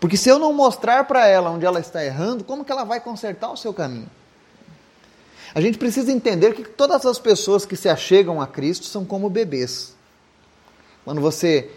Porque 0.00 0.16
se 0.16 0.28
eu 0.28 0.38
não 0.38 0.52
mostrar 0.52 1.04
para 1.04 1.26
ela 1.26 1.50
onde 1.50 1.66
ela 1.66 1.78
está 1.78 2.04
errando, 2.04 2.42
como 2.42 2.64
que 2.64 2.72
ela 2.72 2.84
vai 2.84 3.00
consertar 3.00 3.50
o 3.50 3.56
seu 3.56 3.72
caminho? 3.72 4.08
A 5.54 5.60
gente 5.60 5.78
precisa 5.78 6.10
entender 6.10 6.54
que 6.54 6.64
todas 6.64 7.06
as 7.06 7.18
pessoas 7.18 7.64
que 7.64 7.76
se 7.76 7.88
achegam 7.88 8.40
a 8.40 8.46
Cristo 8.46 8.86
são 8.86 9.04
como 9.04 9.30
bebês. 9.30 9.94
Quando 11.04 11.20
você 11.20 11.70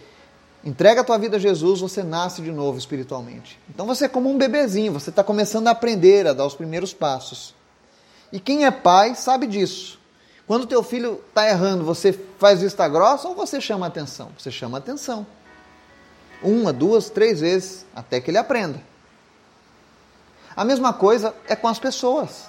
entrega 0.64 1.02
a 1.02 1.04
tua 1.04 1.18
vida 1.18 1.38
a 1.38 1.40
Jesus, 1.40 1.82
você 1.82 2.02
nasce 2.02 2.42
de 2.42 2.52
novo 2.52 2.78
espiritualmente. 2.78 3.60
Então 3.70 3.86
você 3.86 4.06
é 4.06 4.10
como 4.10 4.32
um 4.32 4.38
bebezinho, 4.38 4.94
você 4.94 5.10
está 5.10 5.24
começando 5.24 5.68
a 5.68 5.72
aprender, 5.72 6.26
a 6.26 6.34
dar 6.34 6.46
os 6.46 6.56
primeiros 6.56 6.94
passos. 6.94 7.54
E 8.32 8.40
quem 8.40 8.66
é 8.66 8.72
pai 8.72 9.16
sabe 9.16 9.48
disso. 9.48 10.00
Quando 10.46 10.66
teu 10.66 10.82
filho 10.82 11.22
está 11.28 11.48
errando, 11.48 11.84
você 11.84 12.14
faz 12.14 12.62
vista 12.62 12.88
grossa 12.88 13.28
ou 13.28 13.36
você 13.36 13.60
chama 13.60 13.86
atenção? 13.86 14.32
Você 14.38 14.50
chama 14.50 14.78
atenção. 14.78 15.28
Uma, 16.42 16.72
duas, 16.72 17.10
três 17.10 17.42
vezes, 17.42 17.86
até 17.94 18.22
que 18.22 18.32
ele 18.32 18.38
aprenda. 18.38 18.82
A 20.56 20.64
mesma 20.64 20.94
coisa 20.94 21.36
é 21.48 21.56
com 21.56 21.68
as 21.68 21.80
pessoas. 21.80 22.46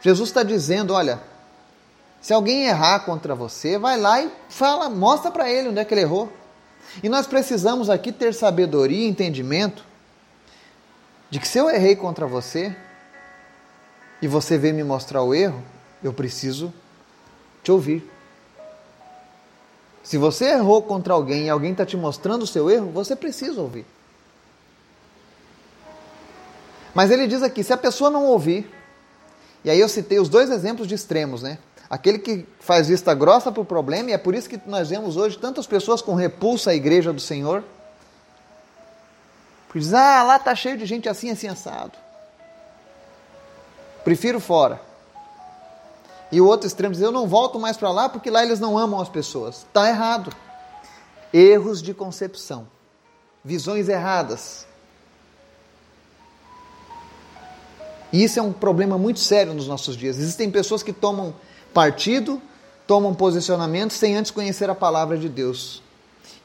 Jesus 0.00 0.28
está 0.28 0.42
dizendo: 0.42 0.92
olha, 0.92 1.20
se 2.20 2.32
alguém 2.32 2.66
errar 2.66 3.00
contra 3.00 3.34
você, 3.34 3.78
vai 3.78 3.98
lá 3.98 4.20
e 4.20 4.30
fala, 4.48 4.90
mostra 4.90 5.30
para 5.30 5.50
ele 5.50 5.68
onde 5.68 5.78
é 5.78 5.84
que 5.84 5.94
ele 5.94 6.02
errou. 6.02 6.32
E 7.02 7.08
nós 7.08 7.26
precisamos 7.26 7.88
aqui 7.88 8.12
ter 8.12 8.34
sabedoria 8.34 9.06
e 9.06 9.08
entendimento 9.08 9.84
de 11.30 11.38
que 11.38 11.46
se 11.46 11.58
eu 11.58 11.70
errei 11.70 11.94
contra 11.94 12.26
você, 12.26 12.74
e 14.20 14.28
você 14.28 14.58
vem 14.58 14.72
me 14.72 14.82
mostrar 14.82 15.22
o 15.22 15.34
erro, 15.34 15.62
eu 16.02 16.12
preciso 16.12 16.72
te 17.62 17.70
ouvir. 17.70 18.08
Se 20.02 20.16
você 20.16 20.46
errou 20.46 20.82
contra 20.82 21.12
alguém 21.12 21.46
e 21.46 21.50
alguém 21.50 21.72
está 21.72 21.84
te 21.84 21.96
mostrando 21.96 22.42
o 22.42 22.46
seu 22.46 22.70
erro, 22.70 22.90
você 22.90 23.14
precisa 23.14 23.60
ouvir. 23.60 23.84
Mas 26.94 27.10
ele 27.10 27.26
diz 27.26 27.42
aqui: 27.42 27.62
se 27.62 27.72
a 27.72 27.76
pessoa 27.76 28.10
não 28.10 28.24
ouvir, 28.24 28.68
e 29.64 29.70
aí 29.70 29.78
eu 29.78 29.88
citei 29.88 30.18
os 30.18 30.28
dois 30.28 30.50
exemplos 30.50 30.88
de 30.88 30.94
extremos, 30.94 31.42
né? 31.42 31.58
Aquele 31.90 32.18
que 32.18 32.46
faz 32.60 32.88
vista 32.88 33.14
grossa 33.14 33.52
para 33.52 33.60
o 33.60 33.64
problema, 33.64 34.10
e 34.10 34.12
é 34.12 34.18
por 34.18 34.34
isso 34.34 34.48
que 34.48 34.60
nós 34.66 34.90
vemos 34.90 35.16
hoje 35.16 35.38
tantas 35.38 35.66
pessoas 35.66 36.02
com 36.02 36.14
repulsa 36.14 36.70
à 36.70 36.74
igreja 36.74 37.12
do 37.12 37.20
Senhor. 37.20 37.62
Porque 39.66 39.80
diz, 39.80 39.92
ah, 39.92 40.22
lá 40.22 40.36
está 40.36 40.54
cheio 40.54 40.78
de 40.78 40.86
gente 40.86 41.08
assim, 41.08 41.30
assim, 41.30 41.48
assado. 41.48 41.92
Prefiro 44.08 44.40
fora. 44.40 44.80
E 46.32 46.40
o 46.40 46.46
outro 46.46 46.66
extremo 46.66 46.94
diz: 46.94 47.02
Eu 47.02 47.12
não 47.12 47.28
volto 47.28 47.60
mais 47.60 47.76
para 47.76 47.90
lá 47.90 48.08
porque 48.08 48.30
lá 48.30 48.42
eles 48.42 48.58
não 48.58 48.78
amam 48.78 49.02
as 49.02 49.08
pessoas. 49.10 49.56
Está 49.56 49.86
errado. 49.86 50.34
Erros 51.30 51.82
de 51.82 51.92
concepção. 51.92 52.66
Visões 53.44 53.86
erradas. 53.86 54.66
E 58.10 58.24
isso 58.24 58.38
é 58.38 58.42
um 58.42 58.50
problema 58.50 58.96
muito 58.96 59.20
sério 59.20 59.52
nos 59.52 59.68
nossos 59.68 59.94
dias. 59.94 60.16
Existem 60.16 60.50
pessoas 60.50 60.82
que 60.82 60.94
tomam 60.94 61.34
partido, 61.74 62.40
tomam 62.86 63.14
posicionamento 63.14 63.92
sem 63.92 64.16
antes 64.16 64.30
conhecer 64.30 64.70
a 64.70 64.74
palavra 64.74 65.18
de 65.18 65.28
Deus. 65.28 65.82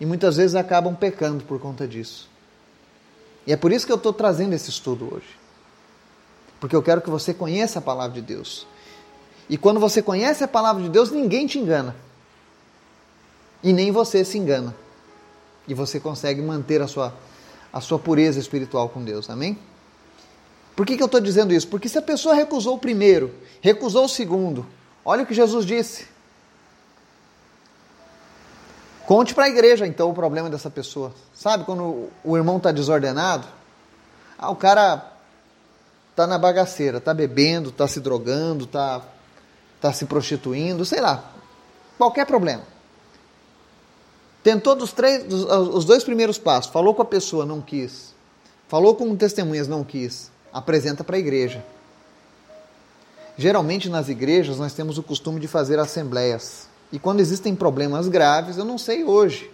E 0.01 0.05
muitas 0.05 0.35
vezes 0.35 0.53
acabam 0.53 0.93
pecando 0.93 1.45
por 1.45 1.61
conta 1.61 1.87
disso. 1.87 2.27
E 3.47 3.53
é 3.53 3.55
por 3.55 3.71
isso 3.71 3.85
que 3.85 3.91
eu 3.93 3.95
estou 3.95 4.11
trazendo 4.11 4.51
esse 4.51 4.69
estudo 4.69 5.07
hoje 5.13 5.42
porque 6.63 6.77
eu 6.77 6.81
quero 6.81 7.01
que 7.01 7.09
você 7.09 7.33
conheça 7.33 7.79
a 7.79 7.81
palavra 7.81 8.13
de 8.13 8.21
Deus. 8.21 8.65
E 9.49 9.57
quando 9.57 9.81
você 9.81 10.01
conhece 10.01 10.45
a 10.45 10.47
palavra 10.47 10.81
de 10.81 10.87
Deus, 10.87 11.11
ninguém 11.11 11.45
te 11.45 11.59
engana. 11.59 11.93
E 13.61 13.73
nem 13.73 13.91
você 13.91 14.23
se 14.23 14.37
engana. 14.37 14.73
E 15.67 15.73
você 15.73 15.99
consegue 15.99 16.41
manter 16.41 16.81
a 16.81 16.87
sua, 16.87 17.13
a 17.73 17.81
sua 17.81 17.99
pureza 17.99 18.39
espiritual 18.39 18.87
com 18.87 19.03
Deus. 19.03 19.29
Amém? 19.29 19.59
Por 20.73 20.85
que, 20.85 20.95
que 20.95 21.03
eu 21.03 21.07
estou 21.07 21.19
dizendo 21.19 21.53
isso? 21.53 21.67
Porque 21.67 21.89
se 21.89 21.97
a 21.97 22.01
pessoa 22.01 22.33
recusou 22.33 22.75
o 22.75 22.79
primeiro, 22.79 23.35
recusou 23.59 24.05
o 24.05 24.09
segundo, 24.09 24.65
olha 25.03 25.23
o 25.23 25.25
que 25.25 25.33
Jesus 25.33 25.65
disse. 25.65 26.07
Conte 29.05 29.35
para 29.35 29.47
a 29.47 29.49
igreja 29.49 29.85
então 29.85 30.09
o 30.09 30.13
problema 30.13 30.49
dessa 30.49 30.69
pessoa. 30.69 31.13
Sabe 31.35 31.65
quando 31.65 32.07
o 32.23 32.37
irmão 32.37 32.55
está 32.55 32.71
desordenado? 32.71 33.45
Ah, 34.37 34.49
o 34.49 34.55
cara 34.55 35.12
tá 36.15 36.27
na 36.27 36.37
bagaceira, 36.37 37.01
tá 37.01 37.13
bebendo, 37.13 37.71
tá 37.71 37.87
se 37.87 37.99
drogando, 37.99 38.65
tá, 38.65 39.01
tá 39.81 39.91
se 39.91 40.05
prostituindo, 40.05 40.85
sei 40.85 41.01
lá, 41.01 41.31
qualquer 41.97 42.25
problema. 42.25 42.63
Tentou 44.43 44.75
dos 44.75 44.91
três, 44.91 45.23
dos, 45.23 45.43
os 45.43 45.85
dois 45.85 46.03
primeiros 46.03 46.37
passos, 46.37 46.71
falou 46.71 46.93
com 46.93 47.01
a 47.01 47.05
pessoa, 47.05 47.45
não 47.45 47.61
quis. 47.61 48.13
Falou 48.67 48.95
com 48.95 49.15
testemunhas, 49.15 49.67
não 49.67 49.83
quis. 49.83 50.31
Apresenta 50.51 51.03
para 51.03 51.15
a 51.15 51.19
igreja. 51.19 51.63
Geralmente 53.37 53.89
nas 53.89 54.09
igrejas 54.09 54.57
nós 54.57 54.73
temos 54.73 54.97
o 54.97 55.03
costume 55.03 55.39
de 55.39 55.47
fazer 55.47 55.79
assembleias. 55.79 56.67
E 56.91 56.99
quando 56.99 57.19
existem 57.19 57.55
problemas 57.55 58.07
graves, 58.07 58.57
eu 58.57 58.65
não 58.65 58.77
sei 58.77 59.03
hoje, 59.03 59.49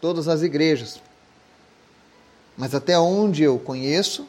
todas 0.00 0.28
as 0.28 0.42
igrejas. 0.42 1.00
Mas 2.56 2.74
até 2.74 2.98
onde 2.98 3.42
eu 3.42 3.58
conheço, 3.58 4.26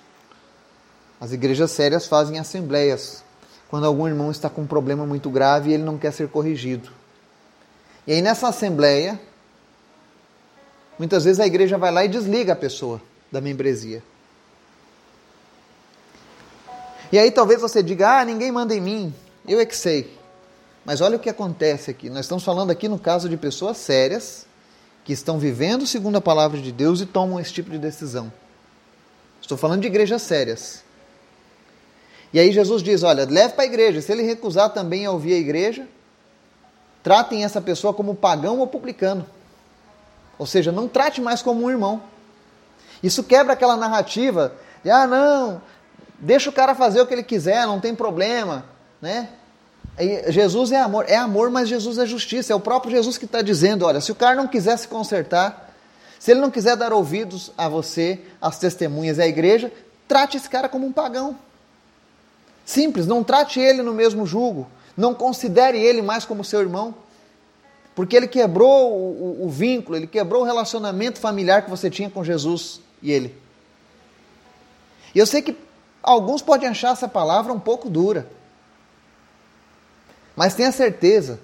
as 1.20 1.32
igrejas 1.32 1.72
sérias 1.72 2.08
fazem 2.08 2.40
assembleias 2.40 3.24
quando 3.70 3.86
algum 3.86 4.08
irmão 4.08 4.32
está 4.32 4.50
com 4.50 4.62
um 4.62 4.68
problema 4.68 5.06
muito 5.06 5.30
grave 5.30 5.70
e 5.70 5.74
ele 5.74 5.84
não 5.84 5.98
quer 5.98 6.12
ser 6.12 6.30
corrigido. 6.30 6.90
E 8.08 8.14
aí 8.14 8.22
nessa 8.22 8.48
assembleia, 8.48 9.20
muitas 10.98 11.26
vezes 11.26 11.40
a 11.40 11.46
igreja 11.46 11.78
vai 11.78 11.92
lá 11.92 12.04
e 12.04 12.08
desliga 12.08 12.54
a 12.54 12.56
pessoa 12.56 13.02
da 13.32 13.40
membresia. 13.40 14.02
E 17.12 17.20
aí 17.20 17.30
talvez 17.32 17.62
você 17.62 17.84
diga: 17.84 18.20
"Ah, 18.20 18.26
ninguém 18.26 18.52
manda 18.52 18.74
em 18.74 18.82
mim, 18.82 19.14
eu 19.48 19.60
é 19.60 19.66
que 19.66 19.76
sei". 19.76 20.18
Mas 20.86 21.02
olha 21.02 21.18
o 21.18 21.20
que 21.20 21.30
acontece 21.30 21.92
aqui. 21.92 22.10
Nós 22.10 22.22
estamos 22.22 22.44
falando 22.44 22.72
aqui 22.72 22.88
no 22.88 22.98
caso 22.98 23.30
de 23.30 23.38
pessoas 23.38 23.78
sérias 23.78 24.48
que 25.04 25.14
estão 25.14 25.38
vivendo 25.38 25.86
segundo 25.86 26.18
a 26.18 26.22
palavra 26.22 26.60
de 26.60 26.72
Deus 26.72 27.02
e 27.02 27.06
tomam 27.06 27.40
esse 27.40 27.54
tipo 27.54 27.70
de 27.70 27.78
decisão. 27.78 28.32
Estou 29.42 29.58
falando 29.58 29.82
de 29.82 29.88
igrejas 29.88 30.22
sérias. 30.22 30.84
E 32.34 32.40
aí 32.40 32.52
Jesus 32.52 32.84
diz: 32.84 33.04
olha, 33.04 33.26
leve 33.26 33.54
para 33.54 33.64
a 33.64 33.68
igreja. 33.68 34.02
Se 34.02 34.12
ele 34.12 34.24
recusar 34.24 34.70
também 34.70 35.06
a 35.06 35.12
ouvir 35.12 35.34
a 35.34 35.38
igreja, 35.38 35.88
tratem 37.04 37.44
essa 37.44 37.62
pessoa 37.62 37.94
como 37.94 38.16
pagão 38.16 38.60
ou 38.60 38.68
publicano. 38.68 39.26
Ou 40.38 40.46
seja, 40.46 40.72
não 40.72 40.88
trate 40.88 41.22
mais 41.22 41.42
como 41.42 41.66
um 41.66 41.70
irmão. 41.70 42.02
Isso 43.02 43.24
quebra 43.24 43.54
aquela 43.54 43.76
narrativa 43.76 44.54
de, 44.84 44.90
ah, 44.90 45.08
não, 45.08 45.62
deixa 46.20 46.50
o 46.50 46.54
cara 46.54 46.76
fazer 46.76 47.02
o 47.02 47.08
que 47.08 47.14
ele 47.14 47.24
quiser, 47.24 47.66
não 47.66 47.80
tem 47.80 47.96
problema, 47.96 48.66
né? 49.02 49.30
E 49.98 50.32
Jesus 50.32 50.72
é 50.72 50.80
amor, 50.80 51.06
é 51.08 51.16
amor, 51.16 51.50
mas 51.50 51.68
Jesus 51.68 51.98
é 51.98 52.06
justiça. 52.06 52.54
É 52.54 52.56
o 52.56 52.60
próprio 52.60 52.92
Jesus 52.92 53.18
que 53.18 53.26
está 53.26 53.42
dizendo: 53.42 53.86
olha, 53.86 54.00
se 54.00 54.12
o 54.12 54.16
cara 54.16 54.36
não 54.36 54.48
quiser 54.48 54.78
se 54.78 54.88
consertar, 54.88 55.74
se 56.18 56.32
ele 56.32 56.40
não 56.40 56.52
quiser 56.52 56.78
dar 56.78 56.94
ouvidos 56.94 57.52
a 57.58 57.68
você, 57.68 58.22
às 58.42 58.60
testemunhas 58.60 59.18
e 59.18 59.22
à 59.22 59.28
igreja, 59.28 59.72
trate 60.08 60.38
esse 60.38 60.50
cara 60.50 60.70
como 60.70 60.86
um 60.86 60.92
pagão. 60.92 61.38
Simples, 62.70 63.08
não 63.08 63.24
trate 63.24 63.60
ele 63.60 63.82
no 63.82 63.96
mesmo 63.96 64.28
jugo. 64.28 64.70
Não 64.96 65.16
considere 65.16 65.80
ele 65.80 66.04
mais 66.04 66.24
como 66.24 66.44
seu 66.44 66.60
irmão. 66.60 66.94
Porque 67.96 68.16
ele 68.16 68.28
quebrou 68.28 68.94
o, 68.94 69.42
o, 69.42 69.46
o 69.48 69.50
vínculo, 69.50 69.98
ele 69.98 70.06
quebrou 70.06 70.44
o 70.44 70.46
relacionamento 70.46 71.20
familiar 71.20 71.64
que 71.64 71.70
você 71.72 71.90
tinha 71.90 72.12
com 72.12 72.24
Jesus 72.24 72.80
e 73.02 73.12
ele. 73.12 73.36
E 75.16 75.18
eu 75.18 75.26
sei 75.26 75.42
que 75.42 75.58
alguns 76.04 76.44
podem 76.44 76.70
achar 76.70 76.92
essa 76.92 77.08
palavra 77.08 77.52
um 77.52 77.60
pouco 77.60 77.90
dura. 77.90 78.30
Mas 80.36 80.54
tenha 80.54 80.72
certeza, 80.72 81.40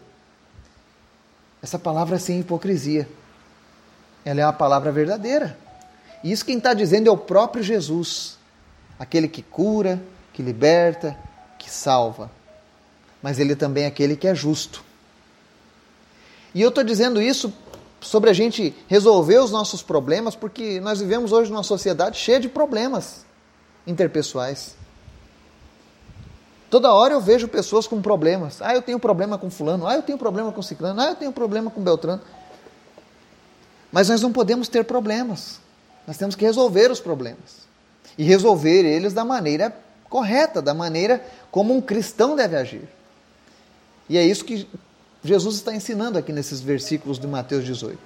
essa 1.59 1.79
palavra 1.79 2.17
é 2.17 2.19
sem 2.19 2.41
hipocrisia. 2.41 3.09
Ela 4.23 4.41
é 4.41 4.45
uma 4.45 4.53
palavra 4.53 4.91
verdadeira. 4.91 5.57
E 6.23 6.31
isso 6.31 6.45
quem 6.45 6.59
está 6.59 6.75
dizendo 6.75 7.09
é 7.09 7.11
o 7.11 7.17
próprio 7.17 7.63
Jesus, 7.63 8.37
aquele 8.99 9.27
que 9.27 9.41
cura, 9.41 9.99
que 10.35 10.43
liberta, 10.43 11.17
que 11.57 11.71
salva. 11.71 12.29
Mas 13.23 13.39
ele 13.39 13.55
também 13.55 13.85
é 13.85 13.87
aquele 13.87 14.17
que 14.17 14.27
é 14.27 14.35
justo. 14.35 14.83
E 16.53 16.61
eu 16.61 16.67
estou 16.67 16.83
dizendo 16.83 17.21
isso 17.21 17.53
sobre 18.01 18.29
a 18.29 18.33
gente 18.33 18.75
resolver 18.87 19.39
os 19.39 19.49
nossos 19.49 19.81
problemas, 19.81 20.35
porque 20.35 20.81
nós 20.81 20.99
vivemos 20.99 21.31
hoje 21.31 21.49
numa 21.49 21.63
sociedade 21.63 22.17
cheia 22.17 22.37
de 22.37 22.49
problemas 22.49 23.25
interpessoais. 23.87 24.75
Toda 26.69 26.91
hora 26.91 27.13
eu 27.13 27.21
vejo 27.21 27.47
pessoas 27.47 27.87
com 27.87 28.01
problemas. 28.01 28.61
Ah, 28.61 28.75
eu 28.75 28.81
tenho 28.81 28.99
problema 28.99 29.37
com 29.37 29.49
fulano. 29.49 29.87
Ah, 29.87 29.95
eu 29.95 30.03
tenho 30.03 30.17
problema 30.17 30.51
com 30.51 30.61
ciclano. 30.61 30.99
Ah, 30.99 31.09
eu 31.11 31.15
tenho 31.15 31.31
problema 31.31 31.71
com 31.71 31.81
beltrano. 31.81 32.21
Mas 33.89 34.09
nós 34.09 34.21
não 34.21 34.33
podemos 34.33 34.67
ter 34.67 34.83
problemas. 34.83 35.61
Nós 36.05 36.17
temos 36.17 36.35
que 36.35 36.43
resolver 36.43 36.91
os 36.91 36.99
problemas. 36.99 37.65
E 38.17 38.23
resolver 38.25 38.83
eles 38.83 39.13
da 39.13 39.23
maneira 39.23 39.84
correta, 40.15 40.61
da 40.61 40.73
maneira 40.73 41.21
como 41.51 41.75
um 41.75 41.81
cristão 41.81 42.37
deve 42.37 42.55
agir. 42.55 42.87
E 44.07 44.17
é 44.17 44.23
isso 44.23 44.45
que 44.45 44.65
Jesus 45.21 45.55
está 45.55 45.75
ensinando 45.75 46.17
aqui 46.17 46.31
nesses 46.31 46.61
versículos 46.61 47.19
de 47.19 47.27
Mateus 47.27 47.65
18. 47.65 47.99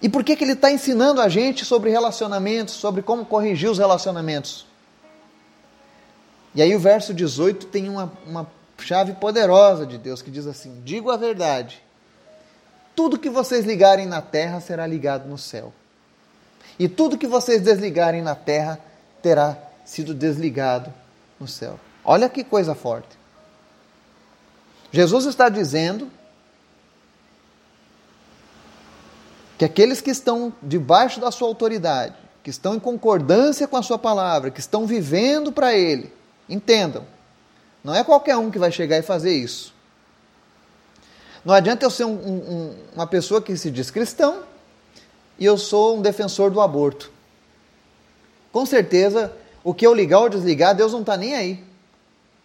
E 0.00 0.08
por 0.08 0.24
que, 0.24 0.34
que 0.34 0.42
ele 0.42 0.54
está 0.54 0.72
ensinando 0.72 1.20
a 1.20 1.28
gente 1.28 1.62
sobre 1.62 1.90
relacionamentos, 1.90 2.72
sobre 2.72 3.02
como 3.02 3.26
corrigir 3.26 3.68
os 3.68 3.76
relacionamentos? 3.76 4.64
E 6.54 6.62
aí 6.62 6.74
o 6.74 6.80
verso 6.80 7.12
18 7.12 7.66
tem 7.66 7.86
uma, 7.86 8.10
uma 8.26 8.46
chave 8.78 9.12
poderosa 9.12 9.84
de 9.84 9.98
Deus 9.98 10.22
que 10.22 10.30
diz 10.30 10.46
assim: 10.46 10.80
Digo 10.86 11.10
a 11.10 11.18
verdade, 11.18 11.82
tudo 12.96 13.18
que 13.18 13.28
vocês 13.28 13.66
ligarem 13.66 14.06
na 14.06 14.22
terra 14.22 14.58
será 14.58 14.86
ligado 14.86 15.28
no 15.28 15.36
céu. 15.36 15.70
E 16.78 16.88
tudo 16.88 17.18
que 17.18 17.26
vocês 17.26 17.60
desligarem 17.60 18.22
na 18.22 18.34
terra 18.34 18.80
terá 19.20 19.63
sido 19.84 20.14
desligado 20.14 20.92
no 21.38 21.46
céu. 21.46 21.78
Olha 22.04 22.28
que 22.28 22.42
coisa 22.42 22.74
forte. 22.74 23.18
Jesus 24.92 25.26
está 25.26 25.48
dizendo 25.48 26.10
que 29.58 29.64
aqueles 29.64 30.00
que 30.00 30.10
estão 30.10 30.52
debaixo 30.62 31.20
da 31.20 31.30
sua 31.30 31.48
autoridade, 31.48 32.14
que 32.42 32.50
estão 32.50 32.74
em 32.74 32.80
concordância 32.80 33.66
com 33.66 33.76
a 33.76 33.82
sua 33.82 33.98
palavra, 33.98 34.50
que 34.50 34.60
estão 34.60 34.86
vivendo 34.86 35.50
para 35.50 35.74
Ele, 35.74 36.12
entendam, 36.48 37.06
não 37.82 37.94
é 37.94 38.02
qualquer 38.02 38.36
um 38.36 38.50
que 38.50 38.58
vai 38.58 38.72
chegar 38.72 38.98
e 38.98 39.02
fazer 39.02 39.32
isso. 39.32 39.74
Não 41.44 41.52
adianta 41.52 41.84
eu 41.84 41.90
ser 41.90 42.04
um, 42.04 42.14
um, 42.14 42.76
uma 42.94 43.06
pessoa 43.06 43.42
que 43.42 43.56
se 43.56 43.70
diz 43.70 43.90
cristão 43.90 44.42
e 45.38 45.44
eu 45.44 45.58
sou 45.58 45.98
um 45.98 46.02
defensor 46.02 46.50
do 46.50 46.60
aborto. 46.60 47.12
Com 48.50 48.64
certeza, 48.64 49.32
o 49.64 49.72
que 49.72 49.86
eu 49.86 49.94
ligar 49.94 50.20
ou 50.20 50.28
desligar, 50.28 50.74
Deus 50.74 50.92
não 50.92 51.00
está 51.00 51.16
nem 51.16 51.34
aí. 51.34 51.64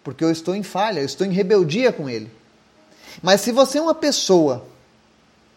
Porque 0.02 0.24
eu 0.24 0.32
estou 0.32 0.56
em 0.56 0.64
falha, 0.64 1.02
eu 1.02 1.06
estou 1.06 1.28
em 1.28 1.34
rebeldia 1.34 1.92
com 1.92 2.10
Ele. 2.10 2.32
Mas 3.22 3.42
se 3.42 3.52
você 3.52 3.78
é 3.78 3.82
uma 3.82 3.94
pessoa 3.94 4.66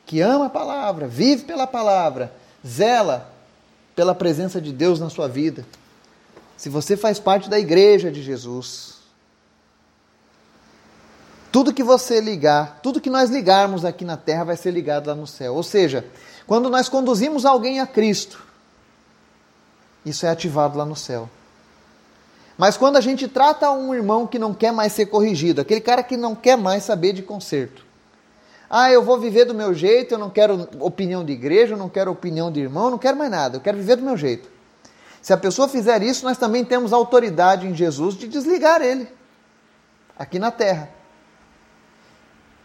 que 0.05 0.21
ama 0.21 0.47
a 0.47 0.51
palavra, 0.51 1.07
vive 1.07 1.45
pela 1.45 1.67
palavra, 1.67 2.35
zela 2.67 3.33
pela 3.95 4.15
presença 4.15 4.61
de 4.61 4.73
Deus 4.73 4.99
na 4.99 5.09
sua 5.09 5.29
vida, 5.29 5.65
se 6.57 6.69
você 6.69 6.97
faz 6.97 7.21
parte 7.21 7.49
da 7.49 7.59
igreja 7.59 8.11
de 8.11 8.23
Jesus, 8.23 8.97
tudo 11.53 11.73
que 11.73 11.83
você 11.83 12.21
ligar, 12.21 12.81
tudo 12.83 13.01
que 13.01 13.11
nós 13.11 13.31
ligarmos 13.31 13.85
aqui 13.85 14.05
na 14.05 14.17
terra 14.17 14.45
vai 14.45 14.57
ser 14.57 14.73
ligado 14.73 15.07
lá 15.07 15.15
no 15.15 15.27
céu. 15.27 15.55
Ou 15.55 15.63
seja, 15.63 16.05
quando 16.47 16.69
nós 16.71 16.89
conduzimos 16.89 17.45
alguém 17.45 17.79
a 17.79 17.87
Cristo, 17.87 18.43
isso 20.05 20.27
é 20.27 20.31
ativado 20.31 20.77
lá 20.77 20.85
no 20.85 20.97
céu. 20.97 21.29
Mas 22.63 22.77
quando 22.77 22.97
a 22.97 23.01
gente 23.01 23.27
trata 23.27 23.73
um 23.73 23.93
irmão 23.93 24.25
que 24.25 24.39
não 24.39 24.55
quer 24.55 24.73
mais 24.73 24.93
ser 24.93 25.07
corrigido, 25.07 25.61
aquele 25.61 25.81
cara 25.81 26.01
que 26.01 26.17
não 26.17 26.33
quer 26.33 26.57
mais 26.57 26.85
saber 26.85 27.13
de 27.13 27.21
conserto. 27.21 27.85
Ah, 28.71 28.89
eu 28.89 29.03
vou 29.03 29.19
viver 29.19 29.45
do 29.45 29.53
meu 29.53 29.75
jeito, 29.75 30.15
eu 30.15 30.19
não 30.19 30.31
quero 30.31 30.69
opinião 30.79 31.25
de 31.25 31.33
igreja, 31.33 31.75
eu 31.75 31.77
não 31.77 31.89
quero 31.89 32.13
opinião 32.13 32.53
de 32.53 32.61
irmão, 32.61 32.85
eu 32.85 32.91
não 32.93 32.99
quero 32.99 33.17
mais 33.17 33.33
nada, 33.33 33.57
eu 33.57 33.61
quero 33.61 33.79
viver 33.79 33.97
do 33.97 34.05
meu 34.05 34.17
jeito. 34.17 34.49
Se 35.21 35.33
a 35.33 35.37
pessoa 35.37 35.69
fizer 35.69 36.05
isso, 36.05 36.25
nós 36.25 36.39
também 36.39 36.65
temos 36.65 36.93
autoridade 36.93 37.67
em 37.67 37.75
Jesus 37.75 38.15
de 38.15 38.29
desligar 38.29 38.81
ele 38.81 39.09
aqui 40.17 40.39
na 40.39 40.53
terra. 40.53 40.89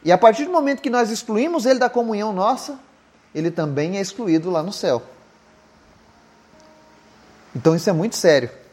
E 0.05 0.11
a 0.11 0.17
partir 0.19 0.45
do 0.45 0.51
momento 0.51 0.79
que 0.79 0.91
nós 0.91 1.09
excluímos 1.09 1.65
ele 1.65 1.79
da 1.79 1.89
comunhão 1.89 2.31
nossa, 2.31 2.79
ele 3.33 3.49
também 3.49 3.97
é 3.97 4.01
excluído 4.01 4.51
lá 4.51 4.61
no 4.61 4.71
céu. 4.71 5.01
Então 7.55 7.75
isso 7.75 7.89
é 7.89 7.93
muito 7.93 8.15
sério. 8.15 8.66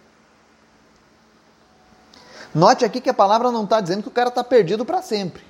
Note 2.54 2.84
aqui 2.84 3.00
que 3.00 3.10
a 3.10 3.14
palavra 3.14 3.50
não 3.50 3.64
está 3.64 3.80
dizendo 3.80 4.02
que 4.02 4.08
o 4.08 4.12
cara 4.12 4.28
está 4.28 4.44
perdido 4.44 4.84
para 4.84 5.02
sempre. 5.02 5.42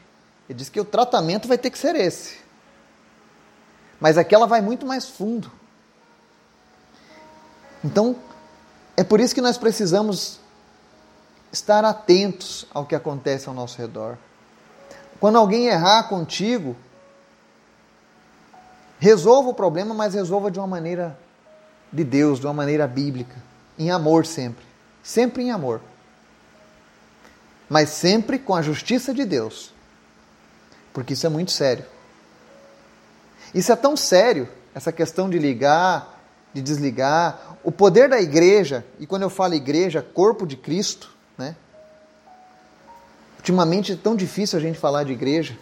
Ele 0.49 0.59
diz 0.59 0.71
que 0.71 0.81
o 0.81 0.85
tratamento 0.85 1.47
vai 1.47 1.59
ter 1.59 1.71
que 1.71 1.79
ser 1.79 1.95
esse. 1.95 2.39
Mas 4.01 4.17
aqui 4.17 4.35
ela 4.35 4.47
vai 4.47 4.63
muito 4.63 4.87
mais 4.87 5.07
fundo. 5.07 5.53
Então, 7.85 8.17
é 8.97 9.05
por 9.05 9.21
isso 9.21 9.35
que 9.35 9.43
nós 9.43 9.59
precisamos 9.59 10.41
estar 11.53 11.85
atentos 11.85 12.67
ao 12.73 12.87
que 12.87 12.95
acontece 12.95 13.49
ao 13.49 13.55
nosso 13.55 13.77
redor. 13.77 14.17
Quando 15.21 15.37
alguém 15.37 15.67
errar 15.67 16.05
contigo, 16.05 16.75
resolva 18.99 19.51
o 19.51 19.55
problema, 19.55 19.95
mas 19.95 20.15
resolva 20.15 20.51
de 20.51 20.59
uma 20.59 20.67
maneira 20.67 21.19
de 21.93 22.03
Deus, 22.03 22.41
de 22.41 22.47
uma 22.47 22.55
maneira 22.55 22.87
bíblica, 22.87 23.37
em 23.79 23.91
amor 23.91 24.25
sempre. 24.25 24.65
Sempre 25.03 25.43
em 25.43 25.51
amor 25.51 25.83
mas 27.69 27.91
sempre 27.91 28.39
com 28.39 28.55
a 28.55 28.63
justiça 28.63 29.13
de 29.15 29.25
Deus. 29.25 29.73
Porque 30.93 31.15
isso 31.15 31.27
é 31.27 31.29
muito 31.29 31.51
sério. 31.51 31.85
Isso 33.55 33.73
é 33.73 33.77
tão 33.77 33.97
sério, 33.97 34.49
essa 34.75 34.93
questão 34.93 35.31
de 35.31 35.39
ligar, 35.39 36.21
de 36.53 36.61
desligar, 36.61 37.57
o 37.63 37.73
poder 37.73 38.09
da 38.09 38.21
igreja, 38.21 38.85
e 38.99 39.07
quando 39.07 39.23
eu 39.23 39.31
falo 39.31 39.55
igreja, 39.55 40.03
corpo 40.03 40.47
de 40.47 40.57
Cristo, 40.57 41.11
né? 41.39 41.57
Ultimamente 43.39 43.93
é 43.93 43.97
tão 43.97 44.17
difícil 44.17 44.59
a 44.59 44.63
gente 44.63 44.79
falar 44.79 45.05
de 45.05 45.13
igreja, 45.13 45.59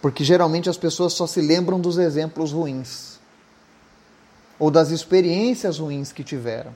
porque 0.00 0.24
geralmente 0.24 0.68
as 0.68 0.76
pessoas 0.76 1.12
só 1.12 1.26
se 1.26 1.40
lembram 1.40 1.80
dos 1.80 1.96
exemplos 1.96 2.52
ruins 2.52 3.20
ou 4.58 4.70
das 4.70 4.90
experiências 4.90 5.78
ruins 5.78 6.12
que 6.12 6.24
tiveram. 6.24 6.74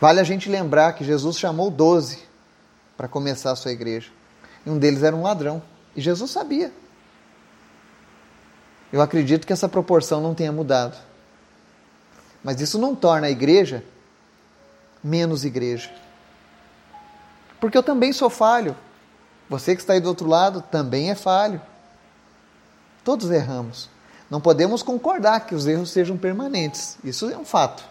Vale 0.00 0.20
a 0.20 0.24
gente 0.24 0.48
lembrar 0.48 0.92
que 0.94 1.04
Jesus 1.04 1.38
chamou 1.38 1.70
doze 1.70 2.18
para 2.96 3.08
começar 3.08 3.52
a 3.52 3.56
sua 3.56 3.72
igreja. 3.72 4.10
E 4.64 4.70
um 4.70 4.78
deles 4.78 5.02
era 5.02 5.14
um 5.14 5.22
ladrão. 5.22 5.62
E 5.94 6.00
Jesus 6.00 6.30
sabia. 6.30 6.72
Eu 8.92 9.00
acredito 9.00 9.46
que 9.46 9.52
essa 9.52 9.68
proporção 9.68 10.20
não 10.20 10.34
tenha 10.34 10.52
mudado. 10.52 10.96
Mas 12.42 12.60
isso 12.60 12.78
não 12.78 12.94
torna 12.94 13.26
a 13.26 13.30
igreja 13.30 13.82
menos 15.02 15.44
igreja. 15.44 15.90
Porque 17.60 17.76
eu 17.76 17.82
também 17.82 18.12
sou 18.12 18.30
falho. 18.30 18.76
Você 19.48 19.74
que 19.74 19.82
está 19.82 19.92
aí 19.92 20.00
do 20.00 20.08
outro 20.08 20.26
lado 20.26 20.62
também 20.70 21.10
é 21.10 21.14
falho. 21.14 21.60
Todos 23.04 23.30
erramos. 23.30 23.90
Não 24.30 24.40
podemos 24.40 24.82
concordar 24.82 25.40
que 25.40 25.54
os 25.54 25.66
erros 25.66 25.90
sejam 25.90 26.16
permanentes. 26.16 26.96
Isso 27.04 27.30
é 27.30 27.36
um 27.36 27.44
fato. 27.44 27.84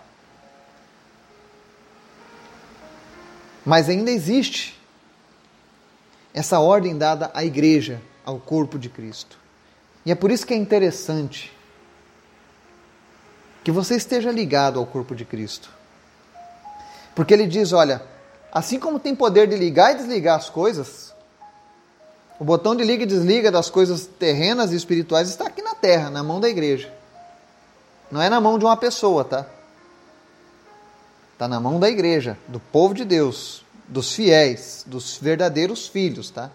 Mas 3.66 3.90
ainda 3.90 4.12
existe 4.12 4.80
essa 6.34 6.60
ordem 6.60 6.98
dada 6.98 7.32
à 7.34 7.44
igreja, 7.46 8.02
ao 8.26 8.40
corpo 8.40 8.78
de 8.80 8.90
Cristo. 8.90 9.38
E 10.06 10.12
é 10.12 10.16
por 10.16 10.32
isso 10.32 10.46
que 10.46 10.54
é 10.54 10.58
interessante 10.58 11.52
que 13.64 13.72
você 13.72 13.96
esteja 13.96 14.32
ligado 14.32 14.80
ao 14.80 14.86
corpo 14.86 15.16
de 15.16 15.24
Cristo. 15.24 15.70
Porque 17.16 17.34
ele 17.34 17.48
diz: 17.48 17.72
olha, 17.72 18.02
assim 18.52 18.80
como 18.80 19.00
tem 19.00 19.16
poder 19.16 19.48
de 19.48 19.56
ligar 19.56 19.94
e 19.94 19.98
desligar 19.98 20.38
as 20.38 20.50
coisas, 20.50 21.14
o 22.40 22.44
botão 22.44 22.76
de 22.76 22.84
liga 22.84 23.04
e 23.04 23.08
desliga 23.08 23.52
das 23.52 23.70
coisas 23.70 24.06
terrenas 24.06 24.72
e 24.72 24.76
espirituais 24.76 25.30
está 25.30 25.46
aqui 25.46 25.62
na 25.62 25.76
terra, 25.76 26.10
na 26.10 26.24
mão 26.24 26.40
da 26.40 26.50
igreja. 26.50 26.92
Não 28.12 28.22
é 28.22 28.30
na 28.30 28.42
mão 28.42 28.60
de 28.60 28.66
uma 28.66 28.76
pessoa, 28.76 29.24
tá? 29.24 29.46
Está 31.34 31.48
na 31.48 31.60
mão 31.60 31.80
da 31.80 31.90
igreja, 31.90 32.38
do 32.48 32.60
povo 32.60 32.94
de 32.94 33.04
Deus, 33.04 33.66
dos 33.88 34.14
fiéis, 34.14 34.84
dos 34.88 35.18
verdadeiros 35.18 35.88
filhos, 35.88 36.30
tá? 36.30 36.50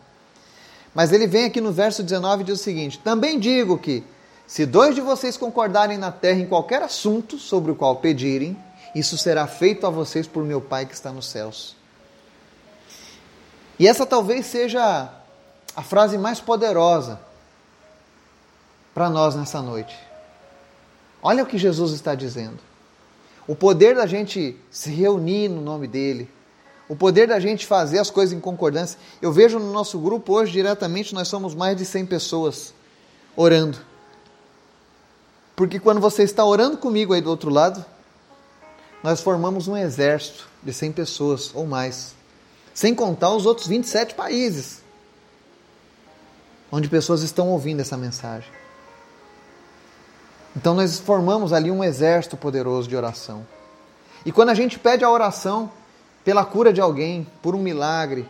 Mas 0.94 1.12
ele 1.12 1.26
vem 1.26 1.44
aqui 1.44 1.60
no 1.60 1.72
verso 1.72 2.02
19 2.02 2.42
e 2.42 2.46
diz 2.46 2.60
o 2.60 2.62
seguinte: 2.62 2.98
Também 2.98 3.38
digo 3.38 3.76
que, 3.78 4.02
se 4.46 4.64
dois 4.64 4.94
de 4.94 5.00
vocês 5.00 5.36
concordarem 5.36 5.98
na 5.98 6.10
terra 6.10 6.40
em 6.40 6.46
qualquer 6.46 6.82
assunto 6.82 7.38
sobre 7.38 7.70
o 7.70 7.76
qual 7.76 7.96
pedirem, 7.96 8.56
isso 8.94 9.18
será 9.18 9.46
feito 9.46 9.86
a 9.86 9.90
vocês 9.90 10.26
por 10.26 10.44
meu 10.44 10.60
Pai 10.60 10.86
que 10.86 10.94
está 10.94 11.12
nos 11.12 11.26
céus. 11.26 11.76
E 13.78 13.86
essa 13.86 14.06
talvez 14.06 14.46
seja 14.46 15.08
a 15.76 15.82
frase 15.82 16.18
mais 16.18 16.40
poderosa 16.40 17.20
para 18.92 19.08
nós 19.08 19.36
nessa 19.36 19.62
noite. 19.62 19.96
Olha 21.22 21.44
o 21.44 21.46
que 21.46 21.58
Jesus 21.58 21.92
está 21.92 22.14
dizendo. 22.14 22.67
O 23.48 23.56
poder 23.56 23.96
da 23.96 24.06
gente 24.06 24.54
se 24.70 24.90
reunir 24.90 25.48
no 25.48 25.62
nome 25.62 25.88
dele, 25.88 26.30
o 26.86 26.94
poder 26.94 27.26
da 27.26 27.40
gente 27.40 27.66
fazer 27.66 27.98
as 27.98 28.10
coisas 28.10 28.36
em 28.36 28.40
concordância. 28.40 28.98
Eu 29.20 29.32
vejo 29.32 29.58
no 29.58 29.72
nosso 29.72 29.98
grupo 29.98 30.34
hoje 30.34 30.52
diretamente 30.52 31.14
nós 31.14 31.28
somos 31.28 31.54
mais 31.54 31.76
de 31.76 31.84
100 31.84 32.06
pessoas 32.06 32.74
orando. 33.34 33.78
Porque 35.56 35.80
quando 35.80 36.00
você 36.00 36.22
está 36.22 36.44
orando 36.44 36.76
comigo 36.76 37.14
aí 37.14 37.20
do 37.20 37.30
outro 37.30 37.50
lado, 37.50 37.84
nós 39.02 39.20
formamos 39.20 39.66
um 39.66 39.76
exército 39.76 40.46
de 40.62 40.72
100 40.72 40.92
pessoas 40.92 41.50
ou 41.54 41.66
mais. 41.66 42.14
Sem 42.74 42.94
contar 42.94 43.34
os 43.34 43.46
outros 43.46 43.66
27 43.66 44.14
países 44.14 44.82
onde 46.70 46.88
pessoas 46.88 47.22
estão 47.22 47.48
ouvindo 47.48 47.80
essa 47.80 47.96
mensagem. 47.96 48.50
Então 50.58 50.74
nós 50.74 50.98
formamos 50.98 51.52
ali 51.52 51.70
um 51.70 51.84
exército 51.84 52.36
poderoso 52.36 52.88
de 52.88 52.96
oração. 52.96 53.46
E 54.26 54.32
quando 54.32 54.48
a 54.48 54.54
gente 54.54 54.76
pede 54.76 55.04
a 55.04 55.10
oração 55.10 55.70
pela 56.24 56.44
cura 56.44 56.72
de 56.72 56.80
alguém, 56.80 57.24
por 57.40 57.54
um 57.54 57.60
milagre, 57.60 58.28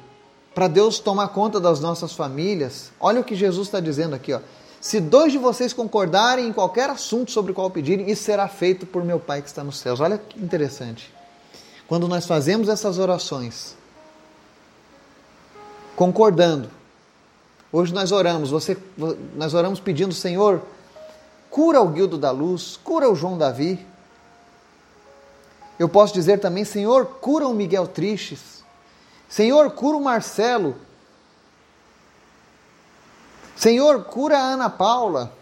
para 0.55 0.69
Deus 0.69 0.99
tomar 0.99 1.29
conta 1.29 1.59
das 1.59 1.81
nossas 1.81 2.13
famílias, 2.13 2.93
olha 3.01 3.23
o 3.23 3.25
que 3.25 3.35
Jesus 3.35 3.69
está 3.69 3.81
dizendo 3.81 4.15
aqui, 4.15 4.35
ó. 4.35 4.41
Se 4.79 5.01
dois 5.01 5.33
de 5.33 5.39
vocês 5.39 5.73
concordarem 5.73 6.47
em 6.47 6.53
qualquer 6.53 6.91
assunto 6.91 7.31
sobre 7.31 7.53
o 7.53 7.55
qual 7.55 7.71
pedirem, 7.71 8.11
isso 8.11 8.25
será 8.25 8.47
feito 8.47 8.85
por 8.85 9.03
meu 9.03 9.19
Pai 9.19 9.41
que 9.41 9.49
está 9.49 9.65
nos 9.65 9.79
céus. 9.79 9.99
Olha 9.99 10.19
que 10.19 10.39
interessante. 10.39 11.11
Quando 11.89 12.07
nós 12.07 12.27
fazemos 12.27 12.69
essas 12.69 12.99
orações, 12.99 13.75
concordando, 15.97 16.69
hoje 17.73 17.95
nós 17.95 18.13
oramos, 18.13 18.51
você, 18.51 18.77
nós 19.35 19.55
oramos 19.55 19.81
pedindo, 19.81 20.13
Senhor, 20.13 20.63
cura 21.51 21.81
o 21.81 21.89
Guildo 21.89 22.19
da 22.19 22.31
Luz, 22.31 22.79
cura 22.83 23.11
o 23.11 23.15
João 23.15 23.39
Davi. 23.39 23.85
Eu 25.79 25.89
posso 25.89 26.13
dizer 26.13 26.39
também, 26.41 26.65
Senhor, 26.65 27.07
cura 27.07 27.47
o 27.47 27.55
Miguel 27.55 27.87
Tristes. 27.87 28.65
Senhor, 29.29 29.71
cura 29.71 29.97
o 29.97 30.03
Marcelo. 30.03 30.77
Senhor, 33.55 34.05
cura 34.05 34.39
a 34.39 34.43
Ana 34.43 34.71
Paula. 34.71 35.33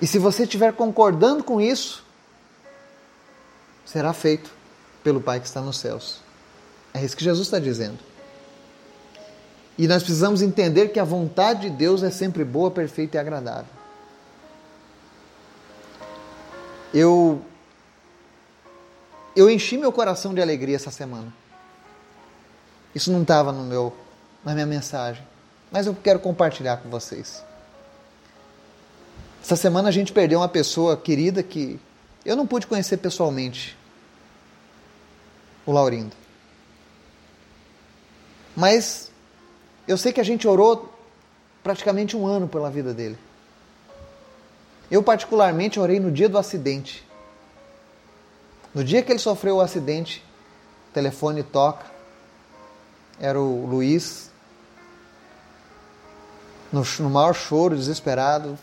E 0.00 0.06
se 0.06 0.18
você 0.18 0.42
estiver 0.42 0.72
concordando 0.72 1.44
com 1.44 1.60
isso, 1.60 2.04
será 3.84 4.12
feito 4.12 4.50
pelo 5.04 5.20
Pai 5.20 5.38
que 5.38 5.46
está 5.46 5.60
nos 5.60 5.78
céus. 5.78 6.20
É 6.92 7.04
isso 7.04 7.16
que 7.16 7.24
Jesus 7.24 7.46
está 7.46 7.58
dizendo. 7.58 8.11
E 9.78 9.88
nós 9.88 10.02
precisamos 10.02 10.42
entender 10.42 10.88
que 10.88 11.00
a 11.00 11.04
vontade 11.04 11.62
de 11.62 11.70
Deus 11.70 12.02
é 12.02 12.10
sempre 12.10 12.44
boa, 12.44 12.70
perfeita 12.70 13.16
e 13.16 13.20
agradável. 13.20 13.70
Eu 16.92 17.42
eu 19.34 19.48
enchi 19.48 19.78
meu 19.78 19.90
coração 19.90 20.34
de 20.34 20.42
alegria 20.42 20.76
essa 20.76 20.90
semana. 20.90 21.32
Isso 22.94 23.10
não 23.10 23.22
estava 23.22 23.50
no 23.50 23.64
meu 23.64 23.96
na 24.44 24.52
minha 24.54 24.66
mensagem, 24.66 25.24
mas 25.70 25.86
eu 25.86 25.94
quero 25.94 26.18
compartilhar 26.18 26.78
com 26.78 26.90
vocês. 26.90 27.42
Essa 29.42 29.56
semana 29.56 29.88
a 29.88 29.92
gente 29.92 30.12
perdeu 30.12 30.40
uma 30.40 30.48
pessoa 30.48 30.96
querida 30.96 31.42
que 31.42 31.80
eu 32.24 32.36
não 32.36 32.46
pude 32.46 32.66
conhecer 32.66 32.98
pessoalmente, 32.98 33.76
o 35.64 35.72
Laurindo. 35.72 36.14
Mas 38.54 39.11
eu 39.86 39.96
sei 39.96 40.12
que 40.12 40.20
a 40.20 40.24
gente 40.24 40.46
orou 40.46 40.92
praticamente 41.62 42.16
um 42.16 42.26
ano 42.26 42.48
pela 42.48 42.70
vida 42.70 42.92
dele. 42.92 43.18
Eu, 44.90 45.02
particularmente, 45.02 45.80
orei 45.80 45.98
no 45.98 46.10
dia 46.10 46.28
do 46.28 46.38
acidente. 46.38 47.06
No 48.74 48.84
dia 48.84 49.02
que 49.02 49.10
ele 49.10 49.18
sofreu 49.18 49.56
o 49.56 49.60
acidente, 49.60 50.24
o 50.90 50.92
telefone 50.92 51.42
toca. 51.42 51.84
Era 53.20 53.40
o 53.40 53.66
Luiz, 53.66 54.30
no, 56.72 56.82
no 57.00 57.10
maior 57.10 57.34
choro, 57.34 57.76
desesperado. 57.76 58.58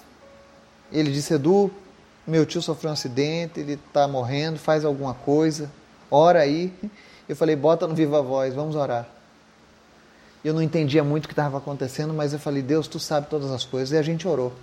Ele 0.91 1.11
disse: 1.11 1.33
Edu, 1.33 1.71
meu 2.25 2.45
tio 2.45 2.61
sofreu 2.61 2.89
um 2.89 2.93
acidente, 2.93 3.59
ele 3.59 3.73
está 3.73 4.07
morrendo, 4.07 4.59
faz 4.59 4.83
alguma 4.83 5.13
coisa, 5.13 5.69
ora 6.09 6.39
aí. 6.39 6.73
Eu 7.27 7.35
falei: 7.35 7.55
bota 7.55 7.87
no 7.87 7.95
viva 7.95 8.21
voz, 8.21 8.53
vamos 8.53 8.75
orar. 8.75 9.18
Eu 10.43 10.53
não 10.53 10.61
entendia 10.61 11.03
muito 11.03 11.25
o 11.25 11.27
que 11.27 11.33
estava 11.33 11.57
acontecendo, 11.57 12.13
mas 12.13 12.33
eu 12.33 12.39
falei: 12.39 12.61
Deus, 12.61 12.87
tu 12.87 12.99
sabe 12.99 13.27
todas 13.27 13.51
as 13.51 13.65
coisas. 13.65 13.91
E 13.91 13.97
a 13.97 14.01
gente 14.01 14.27
orou. 14.27 14.53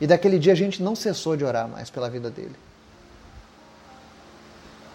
E 0.00 0.06
daquele 0.06 0.38
dia 0.38 0.52
a 0.52 0.56
gente 0.56 0.82
não 0.82 0.94
cessou 0.94 1.36
de 1.36 1.44
orar 1.44 1.68
mais 1.68 1.90
pela 1.90 2.08
vida 2.08 2.30
dele. 2.30 2.56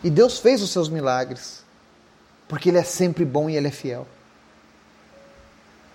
E 0.03 0.09
Deus 0.09 0.39
fez 0.39 0.61
os 0.61 0.71
seus 0.71 0.89
milagres, 0.89 1.63
porque 2.47 2.69
Ele 2.69 2.77
é 2.77 2.83
sempre 2.83 3.23
bom 3.23 3.49
e 3.49 3.55
Ele 3.55 3.67
é 3.67 3.71
fiel. 3.71 4.07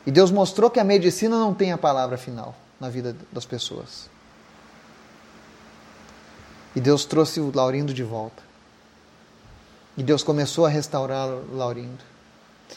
E 0.06 0.10
Deus 0.10 0.30
mostrou 0.30 0.70
que 0.70 0.78
a 0.78 0.84
medicina 0.84 1.36
não 1.36 1.52
tem 1.52 1.72
a 1.72 1.78
palavra 1.78 2.16
final 2.16 2.54
na 2.78 2.88
vida 2.88 3.16
das 3.32 3.44
pessoas. 3.44 4.08
E 6.76 6.80
Deus 6.80 7.04
trouxe 7.04 7.40
o 7.40 7.50
Laurindo 7.52 7.92
de 7.92 8.04
volta. 8.04 8.42
E 9.96 10.02
Deus 10.02 10.22
começou 10.22 10.66
a 10.66 10.68
restaurar 10.68 11.26
o 11.26 11.56
Laurindo. 11.56 12.15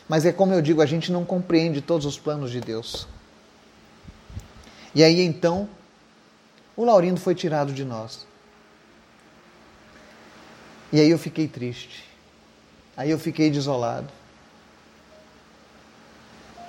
Mas 0.08 0.26
é 0.26 0.32
como 0.32 0.54
eu 0.54 0.62
digo, 0.62 0.82
a 0.82 0.86
gente 0.86 1.12
não 1.12 1.24
compreende 1.26 1.82
todos 1.82 2.06
os 2.06 2.18
planos 2.18 2.52
de 2.52 2.60
Deus. 2.60 3.08
E 4.94 5.04
aí 5.04 5.22
então, 5.22 5.70
o 6.76 6.84
Laurindo 6.84 7.20
foi 7.20 7.36
tirado 7.36 7.72
de 7.72 7.86
nós. 7.86 8.26
E 10.92 11.00
aí 11.00 11.10
eu 11.10 11.20
fiquei 11.20 11.48
triste. 11.48 12.06
Aí 12.98 13.12
eu 13.12 13.20
fiquei 13.20 13.50
desolado. 13.52 14.12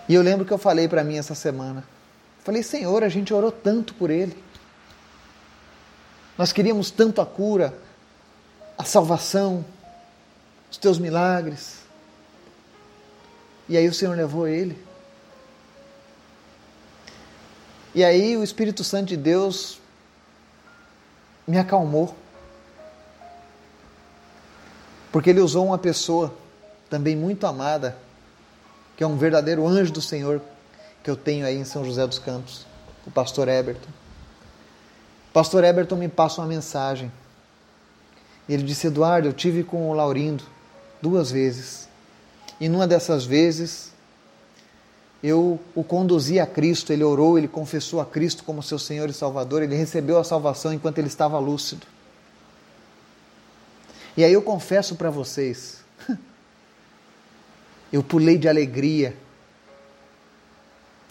E 0.08 0.14
eu 0.14 0.22
lembro 0.22 0.44
que 0.44 0.52
eu 0.52 0.58
falei 0.58 0.88
para 0.88 1.02
mim 1.04 1.16
essa 1.16 1.34
semana. 1.34 1.84
Falei, 2.42 2.62
Senhor, 2.62 3.04
a 3.04 3.08
gente 3.08 3.32
orou 3.32 3.52
tanto 3.52 3.94
por 3.94 4.10
ele. 4.10 4.36
Nós 6.36 6.52
queríamos 6.52 6.90
tanto 6.90 7.20
a 7.20 7.26
cura, 7.26 7.72
a 8.76 8.84
salvação, 8.84 9.64
os 10.70 10.78
teus 10.78 10.98
milagres. 10.98 11.79
E 13.70 13.76
aí 13.76 13.86
o 13.86 13.94
Senhor 13.94 14.16
levou 14.16 14.48
ele. 14.48 14.76
E 17.94 18.02
aí 18.02 18.36
o 18.36 18.42
Espírito 18.42 18.82
Santo 18.82 19.06
de 19.06 19.16
Deus 19.16 19.78
me 21.46 21.56
acalmou. 21.56 22.12
Porque 25.12 25.30
ele 25.30 25.38
usou 25.38 25.66
uma 25.66 25.78
pessoa 25.78 26.34
também 26.90 27.14
muito 27.14 27.46
amada, 27.46 27.96
que 28.96 29.04
é 29.04 29.06
um 29.06 29.16
verdadeiro 29.16 29.64
anjo 29.64 29.92
do 29.92 30.02
Senhor 30.02 30.42
que 31.04 31.08
eu 31.08 31.16
tenho 31.16 31.46
aí 31.46 31.56
em 31.56 31.64
São 31.64 31.84
José 31.84 32.04
dos 32.04 32.18
Campos, 32.18 32.66
o 33.06 33.10
pastor 33.10 33.46
Eberton. 33.46 33.88
O 35.28 35.32
pastor 35.32 35.62
Eberton 35.62 35.94
me 35.94 36.08
passa 36.08 36.40
uma 36.40 36.48
mensagem. 36.48 37.10
Ele 38.48 38.64
disse: 38.64 38.88
Eduardo, 38.88 39.28
eu 39.28 39.32
tive 39.32 39.62
com 39.62 39.88
o 39.88 39.94
Laurindo 39.94 40.42
duas 41.00 41.30
vezes. 41.30 41.88
E 42.60 42.68
numa 42.68 42.86
dessas 42.86 43.24
vezes, 43.24 43.90
eu 45.22 45.58
o 45.74 45.82
conduzi 45.82 46.38
a 46.38 46.46
Cristo, 46.46 46.92
ele 46.92 47.02
orou, 47.02 47.38
ele 47.38 47.48
confessou 47.48 48.00
a 48.00 48.06
Cristo 48.06 48.44
como 48.44 48.62
seu 48.62 48.78
Senhor 48.78 49.08
e 49.08 49.14
Salvador, 49.14 49.62
ele 49.62 49.74
recebeu 49.74 50.18
a 50.18 50.24
salvação 50.24 50.72
enquanto 50.72 50.98
ele 50.98 51.08
estava 51.08 51.38
lúcido. 51.38 51.86
E 54.16 54.24
aí 54.24 54.32
eu 54.32 54.42
confesso 54.42 54.96
para 54.96 55.08
vocês, 55.08 55.82
eu 57.92 58.02
pulei 58.02 58.36
de 58.36 58.48
alegria, 58.48 59.16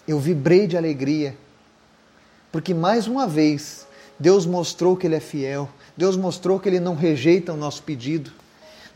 eu 0.07 0.19
vibrei 0.19 0.67
de 0.67 0.77
alegria, 0.77 1.35
porque 2.51 2.73
mais 2.73 3.07
uma 3.07 3.27
vez 3.27 3.87
Deus 4.19 4.45
mostrou 4.45 4.97
que 4.97 5.07
Ele 5.07 5.15
é 5.15 5.19
fiel, 5.19 5.69
Deus 5.95 6.17
mostrou 6.17 6.59
que 6.59 6.67
Ele 6.67 6.79
não 6.79 6.95
rejeita 6.95 7.53
o 7.53 7.57
nosso 7.57 7.81
pedido. 7.83 8.31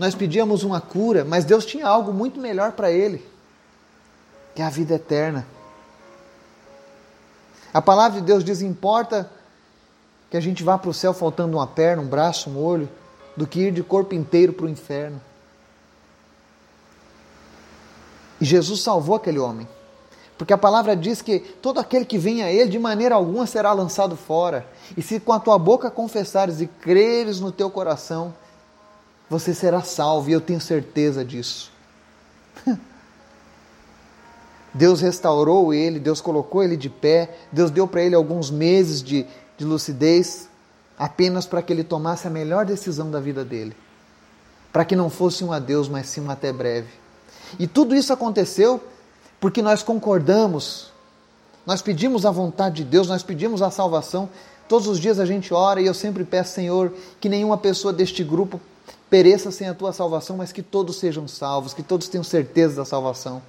Nós 0.04 0.16
pedíamos 0.16 0.64
uma 0.64 0.82
cura, 0.82 1.24
mas 1.24 1.46
Deus 1.46 1.66
tinha 1.66 1.88
algo 1.88 2.12
muito 2.12 2.38
melhor 2.38 2.74
para 2.74 2.92
ele, 2.92 3.26
que 4.54 4.62
é 4.62 4.66
a 4.66 4.70
vida 4.70 4.96
eterna. 4.96 5.48
A 7.74 7.82
palavra 7.82 8.20
de 8.20 8.28
Deus 8.28 8.44
diz: 8.44 8.62
importa 8.62 9.32
que 10.30 10.36
a 10.36 10.42
gente 10.42 10.62
vá 10.62 10.78
para 10.78 10.90
o 10.90 10.94
céu 10.94 11.14
faltando 11.14 11.56
uma 11.56 11.66
perna, 11.66 12.02
um 12.02 12.06
braço, 12.06 12.50
um 12.50 12.62
olho, 12.62 12.90
do 13.38 13.48
que 13.48 13.62
ir 13.62 13.72
de 13.72 13.82
corpo 13.82 14.14
inteiro 14.14 14.52
para 14.52 14.66
o 14.66 14.70
inferno. 14.70 15.22
E 18.42 18.44
Jesus 18.44 18.82
salvou 18.82 19.16
aquele 19.16 19.40
homem. 19.40 19.66
Porque 20.38 20.52
a 20.52 20.58
palavra 20.58 20.98
diz 20.98 21.22
que 21.22 21.40
todo 21.40 21.80
aquele 21.80 22.04
que 22.04 22.18
vem 22.18 22.44
a 22.44 22.52
Ele, 22.52 22.70
de 22.70 22.78
maneira 22.78 23.16
alguma 23.16 23.48
será 23.48 23.72
lançado 23.72 24.18
fora. 24.18 24.68
E 24.98 25.02
se 25.02 25.18
com 25.22 25.32
a 25.32 25.40
tua 25.40 25.58
boca 25.58 25.90
confessares 25.90 26.60
e 26.60 26.68
creres 26.68 27.40
no 27.40 27.54
teu 27.54 27.70
coração, 27.70 28.34
você 29.34 29.52
será 29.52 29.82
salvo, 29.82 30.30
e 30.30 30.34
eu 30.34 30.40
tenho 30.40 30.62
certeza 30.62 31.26
disso. 31.26 31.72
Deus 34.72 35.02
restaurou 35.02 35.74
ele, 35.74 36.00
Deus 36.00 36.22
colocou 36.22 36.64
ele 36.64 36.78
de 36.78 36.88
pé, 36.88 37.36
Deus 37.52 37.72
deu 37.72 37.88
para 37.88 38.04
ele 38.04 38.14
alguns 38.14 38.52
meses 38.52 39.02
de, 39.02 39.26
de 39.58 39.66
lucidez, 39.66 40.48
apenas 40.98 41.48
para 41.48 41.64
que 41.64 41.74
ele 41.74 41.84
tomasse 41.84 42.28
a 42.28 42.30
melhor 42.30 42.64
decisão 42.64 43.10
da 43.10 43.20
vida 43.20 43.44
dele. 43.44 43.76
Para 44.72 44.86
que 44.86 44.96
não 44.96 45.10
fosse 45.10 45.44
um 45.44 45.52
adeus, 45.52 45.90
mas 45.90 46.08
sim 46.08 46.22
um 46.22 46.30
até 46.30 46.54
breve. 46.54 46.90
E 47.58 47.66
tudo 47.66 47.96
isso 47.96 48.14
aconteceu 48.14 48.84
porque 49.40 49.64
nós 49.64 49.82
concordamos, 49.82 50.92
nós 51.66 51.82
pedimos 51.82 52.24
a 52.24 52.30
vontade 52.32 52.78
de 52.78 52.84
Deus, 52.84 53.08
nós 53.08 53.24
pedimos 53.24 53.64
a 53.64 53.72
salvação. 53.72 54.30
Todos 54.70 54.88
os 54.88 55.00
dias 55.00 55.20
a 55.20 55.26
gente 55.26 55.54
ora 55.56 55.82
e 55.82 55.88
eu 55.88 55.94
sempre 55.94 56.24
peço, 56.24 56.54
Senhor, 56.54 56.94
que 57.20 57.28
nenhuma 57.28 57.58
pessoa 57.58 57.92
deste 57.92 58.24
grupo 58.24 58.62
pereça 59.14 59.52
sem 59.52 59.70
a 59.70 59.76
tua 59.76 59.94
salvação, 59.94 60.38
mas 60.38 60.52
que 60.52 60.64
todos 60.64 60.98
sejam 60.98 61.28
salvos, 61.28 61.72
que 61.72 61.84
todos 61.84 62.08
tenham 62.08 62.24
certeza 62.24 62.78
da 62.78 62.84
salvação. 62.84 63.44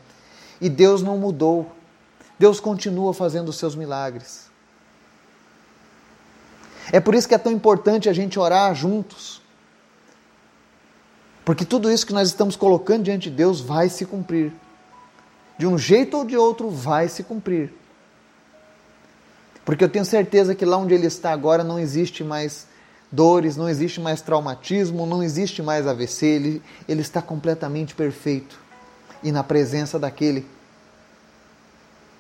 E 0.60 0.68
Deus 0.68 1.00
não 1.00 1.16
mudou. 1.16 1.72
Deus 2.38 2.60
continua 2.60 3.14
fazendo 3.14 3.48
os 3.48 3.56
seus 3.56 3.74
milagres. 3.74 4.50
É 6.92 7.00
por 7.00 7.14
isso 7.14 7.26
que 7.26 7.34
é 7.34 7.38
tão 7.38 7.50
importante 7.50 8.10
a 8.10 8.12
gente 8.12 8.38
orar 8.38 8.74
juntos. 8.74 9.40
Porque 11.46 11.64
tudo 11.64 11.90
isso 11.90 12.06
que 12.06 12.12
nós 12.12 12.28
estamos 12.28 12.56
colocando 12.56 13.04
diante 13.04 13.30
de 13.30 13.36
Deus 13.36 13.58
vai 13.58 13.88
se 13.88 14.04
cumprir 14.04 14.52
de 15.56 15.66
um 15.66 15.78
jeito 15.78 16.18
ou 16.18 16.26
de 16.26 16.36
outro, 16.36 16.68
vai 16.68 17.08
se 17.08 17.22
cumprir. 17.22 17.72
Porque 19.64 19.82
eu 19.82 19.88
tenho 19.88 20.04
certeza 20.04 20.54
que 20.54 20.66
lá 20.66 20.76
onde 20.76 20.92
ele 20.92 21.06
está 21.06 21.32
agora 21.32 21.64
não 21.64 21.78
existe 21.78 22.22
mais 22.22 22.66
dores, 23.14 23.56
não 23.56 23.68
existe 23.68 24.00
mais 24.00 24.20
traumatismo, 24.20 25.06
não 25.06 25.22
existe 25.22 25.62
mais 25.62 25.86
AVC, 25.86 26.26
ele, 26.26 26.62
ele 26.88 27.00
está 27.00 27.22
completamente 27.22 27.94
perfeito 27.94 28.58
e 29.22 29.30
na 29.30 29.44
presença 29.44 29.98
daquele 29.98 30.46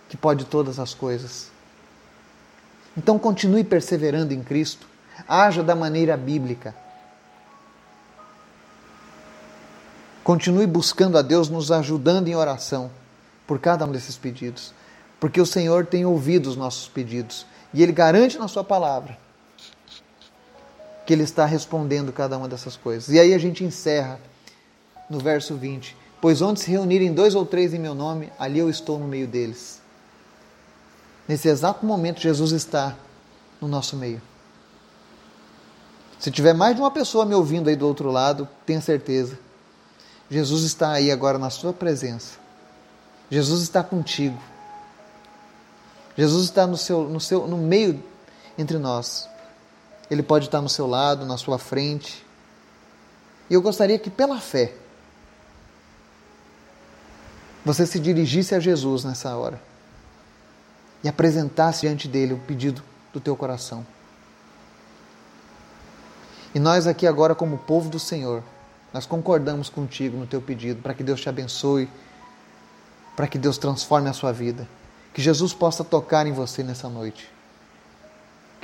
que 0.08 0.16
pode 0.16 0.44
todas 0.44 0.78
as 0.78 0.94
coisas. 0.94 1.50
Então 2.96 3.18
continue 3.18 3.64
perseverando 3.64 4.32
em 4.32 4.42
Cristo, 4.42 4.86
haja 5.28 5.62
da 5.62 5.74
maneira 5.74 6.16
bíblica. 6.16 6.74
Continue 10.22 10.66
buscando 10.66 11.18
a 11.18 11.22
Deus, 11.22 11.50
nos 11.50 11.72
ajudando 11.72 12.28
em 12.28 12.36
oração 12.36 12.90
por 13.46 13.58
cada 13.58 13.84
um 13.84 13.90
desses 13.90 14.16
pedidos, 14.16 14.72
porque 15.18 15.40
o 15.40 15.44
Senhor 15.46 15.84
tem 15.84 16.06
ouvido 16.06 16.48
os 16.48 16.56
nossos 16.56 16.88
pedidos 16.88 17.44
e 17.74 17.82
Ele 17.82 17.92
garante 17.92 18.38
na 18.38 18.46
Sua 18.46 18.62
palavra 18.62 19.23
que 21.06 21.12
Ele 21.12 21.22
está 21.22 21.44
respondendo 21.44 22.12
cada 22.12 22.36
uma 22.36 22.48
dessas 22.48 22.76
coisas. 22.76 23.08
E 23.08 23.18
aí 23.18 23.34
a 23.34 23.38
gente 23.38 23.64
encerra 23.64 24.20
no 25.08 25.18
verso 25.18 25.54
20: 25.56 25.96
Pois 26.20 26.40
onde 26.40 26.60
se 26.60 26.70
reunirem 26.70 27.12
dois 27.12 27.34
ou 27.34 27.44
três 27.44 27.74
em 27.74 27.78
meu 27.78 27.94
nome, 27.94 28.32
ali 28.38 28.58
eu 28.58 28.70
estou 28.70 28.98
no 28.98 29.06
meio 29.06 29.26
deles. 29.26 29.80
Nesse 31.26 31.48
exato 31.48 31.84
momento, 31.84 32.20
Jesus 32.20 32.52
está 32.52 32.96
no 33.60 33.68
nosso 33.68 33.96
meio. 33.96 34.20
Se 36.18 36.30
tiver 36.30 36.54
mais 36.54 36.74
de 36.74 36.80
uma 36.80 36.90
pessoa 36.90 37.24
me 37.24 37.34
ouvindo 37.34 37.68
aí 37.68 37.76
do 37.76 37.86
outro 37.86 38.10
lado, 38.10 38.48
tenha 38.64 38.80
certeza. 38.80 39.38
Jesus 40.30 40.64
está 40.64 40.92
aí 40.92 41.10
agora 41.10 41.38
na 41.38 41.50
sua 41.50 41.72
presença. 41.72 42.38
Jesus 43.30 43.62
está 43.62 43.82
contigo. 43.82 44.38
Jesus 46.16 46.44
está 46.44 46.66
no, 46.66 46.76
seu, 46.76 47.04
no, 47.04 47.20
seu, 47.20 47.46
no 47.46 47.58
meio 47.58 48.02
entre 48.56 48.78
nós. 48.78 49.28
Ele 50.10 50.22
pode 50.22 50.46
estar 50.46 50.60
no 50.60 50.68
seu 50.68 50.86
lado, 50.86 51.24
na 51.24 51.36
sua 51.36 51.58
frente. 51.58 52.24
E 53.48 53.54
eu 53.54 53.62
gostaria 53.62 53.98
que, 53.98 54.10
pela 54.10 54.40
fé, 54.40 54.74
você 57.64 57.86
se 57.86 57.98
dirigisse 57.98 58.54
a 58.54 58.60
Jesus 58.60 59.04
nessa 59.04 59.34
hora 59.36 59.60
e 61.02 61.08
apresentasse 61.08 61.82
diante 61.82 62.06
dele 62.06 62.34
o 62.34 62.38
pedido 62.38 62.82
do 63.12 63.20
teu 63.20 63.36
coração. 63.36 63.86
E 66.54 66.58
nós 66.58 66.86
aqui 66.86 67.06
agora, 67.06 67.34
como 67.34 67.58
povo 67.58 67.88
do 67.88 67.98
Senhor, 67.98 68.42
nós 68.92 69.06
concordamos 69.06 69.68
contigo 69.68 70.16
no 70.16 70.26
teu 70.26 70.40
pedido 70.40 70.80
para 70.82 70.94
que 70.94 71.02
Deus 71.02 71.20
te 71.20 71.28
abençoe 71.28 71.88
para 73.16 73.26
que 73.26 73.38
Deus 73.38 73.58
transforme 73.58 74.08
a 74.08 74.12
sua 74.12 74.32
vida. 74.32 74.68
Que 75.12 75.22
Jesus 75.22 75.54
possa 75.54 75.84
tocar 75.84 76.26
em 76.26 76.32
você 76.32 76.62
nessa 76.62 76.88
noite. 76.88 77.30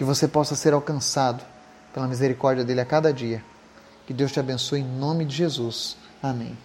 Que 0.00 0.04
você 0.04 0.26
possa 0.26 0.56
ser 0.56 0.72
alcançado 0.72 1.44
pela 1.92 2.08
misericórdia 2.08 2.64
dele 2.64 2.80
a 2.80 2.86
cada 2.86 3.12
dia. 3.12 3.44
Que 4.06 4.14
Deus 4.14 4.32
te 4.32 4.40
abençoe 4.40 4.80
em 4.80 4.82
nome 4.82 5.26
de 5.26 5.36
Jesus. 5.36 5.94
Amém. 6.22 6.56